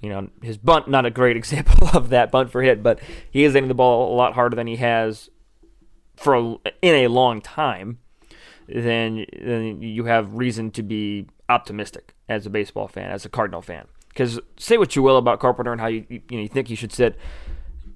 you 0.00 0.08
know 0.08 0.28
his 0.42 0.58
bunt 0.58 0.88
not 0.88 1.06
a 1.06 1.10
great 1.10 1.36
example 1.42 1.88
of 1.92 2.10
that 2.10 2.30
bunt 2.30 2.50
for 2.50 2.62
hit, 2.62 2.82
but 2.82 3.00
he 3.30 3.44
is 3.44 3.54
hitting 3.54 3.68
the 3.68 3.74
ball 3.74 4.12
a 4.12 4.16
lot 4.16 4.34
harder 4.34 4.56
than 4.56 4.66
he 4.66 4.76
has 4.76 5.30
for 6.16 6.34
a, 6.34 6.56
in 6.82 6.94
a 6.94 7.08
long 7.08 7.40
time. 7.40 7.98
Then, 8.68 9.26
then 9.40 9.80
you 9.80 10.06
have 10.06 10.34
reason 10.34 10.72
to 10.72 10.82
be 10.82 11.28
optimistic 11.48 12.14
as 12.28 12.46
a 12.46 12.50
baseball 12.50 12.88
fan, 12.88 13.12
as 13.12 13.24
a 13.24 13.28
Cardinal 13.28 13.62
fan. 13.62 13.86
Because 14.08 14.40
say 14.56 14.76
what 14.76 14.96
you 14.96 15.02
will 15.02 15.18
about 15.18 15.38
Carpenter 15.38 15.70
and 15.70 15.80
how 15.80 15.86
you 15.86 16.04
you, 16.08 16.20
know, 16.32 16.38
you 16.38 16.48
think 16.48 16.66
he 16.68 16.74
should 16.74 16.92
sit, 16.92 17.16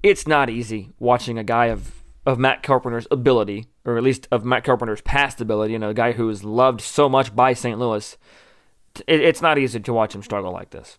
it's 0.03 0.27
not 0.27 0.49
easy 0.49 0.91
watching 0.99 1.37
a 1.37 1.43
guy 1.43 1.65
of 1.65 2.03
of 2.25 2.37
Matt 2.37 2.61
Carpenter's 2.61 3.07
ability, 3.09 3.65
or 3.83 3.97
at 3.97 4.03
least 4.03 4.27
of 4.31 4.45
Matt 4.45 4.63
Carpenter's 4.63 5.01
past 5.01 5.41
ability, 5.41 5.73
you 5.73 5.79
know, 5.79 5.89
a 5.89 5.93
guy 5.93 6.11
who 6.11 6.29
is 6.29 6.43
loved 6.43 6.79
so 6.79 7.09
much 7.09 7.35
by 7.35 7.53
St. 7.53 7.79
Louis, 7.79 8.15
it, 9.07 9.21
it's 9.21 9.41
not 9.41 9.57
easy 9.57 9.79
to 9.79 9.93
watch 9.93 10.15
him 10.15 10.21
struggle 10.21 10.51
like 10.51 10.71
this. 10.71 10.97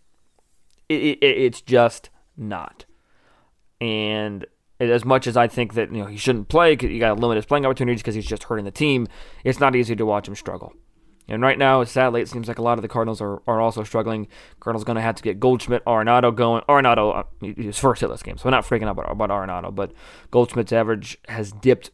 It, 0.88 1.18
it, 1.20 1.24
it's 1.24 1.61
just 1.61 2.11
not. 2.37 2.85
And 3.81 4.46
as 4.81 5.05
much 5.05 5.26
as 5.26 5.37
I 5.37 5.48
think 5.48 5.74
that 5.74 5.92
you 5.92 5.98
know 6.02 6.07
he 6.07 6.16
shouldn't 6.16 6.48
play, 6.48 6.70
you 6.72 6.98
got 6.98 7.14
to 7.14 7.20
limit 7.20 7.37
his 7.37 7.46
playing 7.46 7.66
opportunities 7.66 8.02
because 8.02 8.14
he's 8.14 8.26
just 8.26 8.44
hurting 8.44 8.64
the 8.64 8.70
team. 8.70 9.09
It's 9.44 9.61
not 9.61 9.76
easy 9.76 9.96
to 9.96 10.07
watch 10.07 10.28
him 10.28 10.35
struggle. 10.35 10.72
And 11.28 11.40
right 11.40 11.57
now, 11.57 11.85
sadly, 11.85 12.20
it 12.20 12.28
seems 12.28 12.48
like 12.48 12.59
a 12.59 12.62
lot 12.62 12.78
of 12.78 12.83
the 12.83 12.88
Cardinals 12.88 13.20
are, 13.20 13.42
are 13.46 13.61
also 13.61 13.85
struggling. 13.85 14.26
Cardinals 14.59 14.85
going 14.85 14.96
to 14.96 15.02
have 15.02 15.14
to 15.14 15.22
get 15.22 15.38
Goldschmidt, 15.38 15.85
Arenado 15.85 16.35
going. 16.35 16.62
Arenado, 16.68 17.16
uh, 17.16 17.62
his 17.62 17.78
first 17.78 18.02
hitless 18.02 18.24
game, 18.24 18.37
so 18.37 18.46
we're 18.46 18.50
not 18.50 18.64
freaking 18.64 18.85
out 18.85 18.98
about, 18.98 19.11
about 19.11 19.31
Arenado, 19.31 19.74
but 19.74 19.92
Goldschmidt's 20.31 20.72
average 20.72 21.18
has 21.28 21.52
dipped 21.52 21.90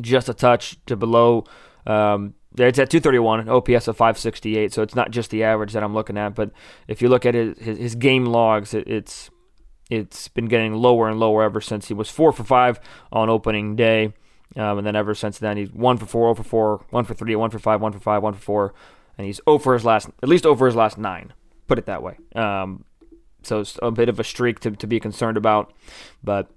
just 0.00 0.28
a 0.28 0.34
touch 0.34 0.84
to 0.86 0.96
below. 0.96 1.44
Um, 1.86 2.34
it's 2.56 2.78
at 2.78 2.90
231, 2.90 3.40
an 3.40 3.48
OPS 3.48 3.88
of 3.88 3.96
568, 3.96 4.72
so 4.72 4.82
it's 4.82 4.94
not 4.94 5.10
just 5.10 5.30
the 5.30 5.42
average 5.42 5.72
that 5.72 5.82
I'm 5.82 5.94
looking 5.94 6.16
at. 6.16 6.34
But 6.34 6.50
if 6.86 7.02
you 7.02 7.08
look 7.08 7.26
at 7.26 7.34
his, 7.34 7.58
his, 7.58 7.78
his 7.78 7.94
game 7.94 8.26
logs, 8.26 8.74
it, 8.74 8.86
it's 8.88 9.30
it's 9.90 10.28
been 10.28 10.46
getting 10.46 10.74
lower 10.74 11.08
and 11.08 11.20
lower 11.20 11.42
ever 11.42 11.60
since 11.60 11.88
he 11.88 11.94
was 11.94 12.08
four 12.08 12.32
for 12.32 12.44
five 12.44 12.80
on 13.12 13.28
opening 13.28 13.76
day. 13.76 14.14
Um, 14.56 14.78
and 14.78 14.86
then 14.86 14.96
ever 14.96 15.14
since 15.14 15.38
then, 15.38 15.56
he's 15.56 15.72
one 15.72 15.98
for 15.98 16.06
four, 16.06 16.26
0 16.28 16.34
for 16.34 16.42
four, 16.44 16.84
one 16.90 17.04
for 17.04 17.14
three, 17.14 17.34
one 17.34 17.50
for 17.50 17.58
five, 17.58 17.80
one 17.80 17.92
for 17.92 17.98
five, 17.98 18.22
one 18.22 18.34
for 18.34 18.40
four, 18.40 18.74
and 19.18 19.26
he's 19.26 19.40
over 19.46 19.74
his 19.74 19.84
last, 19.84 20.08
at 20.22 20.28
least 20.28 20.46
over 20.46 20.66
his 20.66 20.76
last 20.76 20.96
nine. 20.96 21.32
Put 21.66 21.78
it 21.78 21.86
that 21.86 22.02
way. 22.02 22.18
Um, 22.34 22.84
so 23.42 23.60
it's 23.60 23.78
a 23.82 23.90
bit 23.90 24.08
of 24.08 24.20
a 24.20 24.24
streak 24.24 24.60
to, 24.60 24.70
to 24.70 24.86
be 24.86 25.00
concerned 25.00 25.36
about, 25.36 25.72
but 26.22 26.50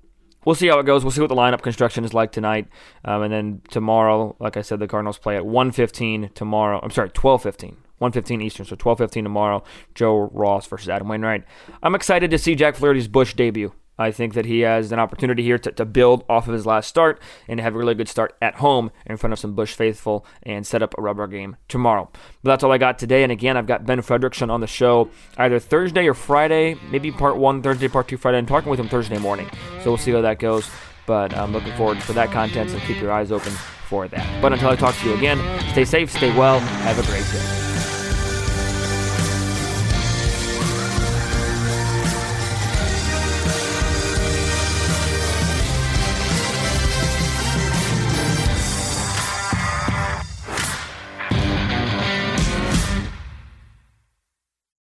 we'll 0.48 0.56
see 0.56 0.68
how 0.70 0.80
it 0.80 0.86
goes. 0.86 1.04
We'll 1.04 1.12
see 1.12 1.20
what 1.20 1.28
the 1.28 1.36
lineup 1.36 1.62
construction 1.62 2.06
is 2.06 2.14
like 2.14 2.32
tonight, 2.32 2.70
um, 3.04 3.22
and 3.22 3.34
then 3.34 3.62
tomorrow, 3.70 4.38
like 4.40 4.56
I 4.56 4.62
said, 4.62 4.80
the 4.80 4.88
Cardinals 4.88 5.18
play 5.18 5.36
at 5.36 5.46
1:15 5.46 6.34
tomorrow. 6.34 6.80
I'm 6.82 6.90
sorry, 6.90 7.10
12:15. 7.10 7.76
1:15 8.00 8.42
Eastern, 8.42 8.66
so 8.66 8.76
12:15 8.78 9.24
tomorrow. 9.24 9.62
Joe 9.94 10.30
Ross 10.32 10.66
versus 10.66 10.88
Adam 10.88 11.10
Wainwright. 11.10 11.44
I'm 11.84 11.96
excited 11.96 12.32
to 12.32 12.38
see 12.38 12.56
Jack 12.56 12.76
Flaherty's 12.76 13.10
Busch 13.10 13.34
debut. 13.34 13.74
I 13.98 14.12
think 14.12 14.34
that 14.34 14.46
he 14.46 14.62
has 14.62 14.92
an 14.92 15.00
opportunity 15.00 15.44
here 15.44 15.58
to, 15.60 15.72
to 15.72 15.86
build 15.86 16.24
off 16.30 16.48
of 16.48 16.54
his 16.54 16.66
last 16.66 16.88
start 16.88 17.20
and 17.48 17.60
have 17.60 17.76
a 17.76 17.78
really 17.78 17.96
good 17.96 18.08
start 18.08 18.36
at 18.42 18.56
home 18.56 18.92
in 19.06 19.18
front 19.18 19.34
of 19.34 19.40
some 19.40 19.56
Busch 19.56 19.74
faithful 19.74 20.26
and 20.44 20.66
set 20.66 20.84
up 20.84 20.94
a 20.98 21.02
rubber 21.02 21.28
game 21.28 21.56
tomorrow. 21.68 22.10
But 22.44 22.52
that's 22.52 22.64
all 22.64 22.72
I 22.72 22.78
got 22.78 23.00
today. 23.00 23.24
And 23.24 23.32
again, 23.32 23.58
I've 23.58 23.68
got 23.68 23.86
Ben 23.86 24.02
Frederickson 24.02 24.50
on 24.50 24.62
the 24.62 24.68
show 24.68 25.10
either 25.38 25.60
Thursday 25.60 26.08
or 26.08 26.14
Friday, 26.14 26.76
maybe 26.92 27.12
part 27.12 27.38
one 27.38 27.62
Thursday, 27.62 27.88
part 27.88 28.08
two 28.08 28.18
Friday. 28.18 28.38
I'm 28.38 28.46
talking 28.46 28.70
with 28.70 28.80
him 28.80 28.90
Thursday 28.90 29.18
morning. 29.18 29.50
So 29.84 29.92
we'll 29.92 29.98
see 29.98 30.12
how 30.12 30.22
that 30.22 30.40
goes. 30.40 30.70
But 31.06 31.34
I'm 31.36 31.54
looking 31.54 31.74
forward 31.74 32.04
for 32.04 32.14
that 32.14 32.32
content, 32.32 32.70
so 32.70 32.80
keep 32.80 33.02
your 33.02 33.14
eyes 33.14 33.32
open 33.32 33.54
for 33.88 34.10
that. 34.10 34.42
But 34.42 34.52
until 34.52 34.70
I 34.70 34.76
talk 34.76 34.94
to 34.96 35.10
you 35.10 35.16
again, 35.16 35.38
stay 35.72 35.86
safe, 35.86 36.12
stay 36.12 36.38
well, 36.38 36.60
have 36.60 37.00
a 37.00 37.04
great 37.10 37.24
day. 37.32 37.67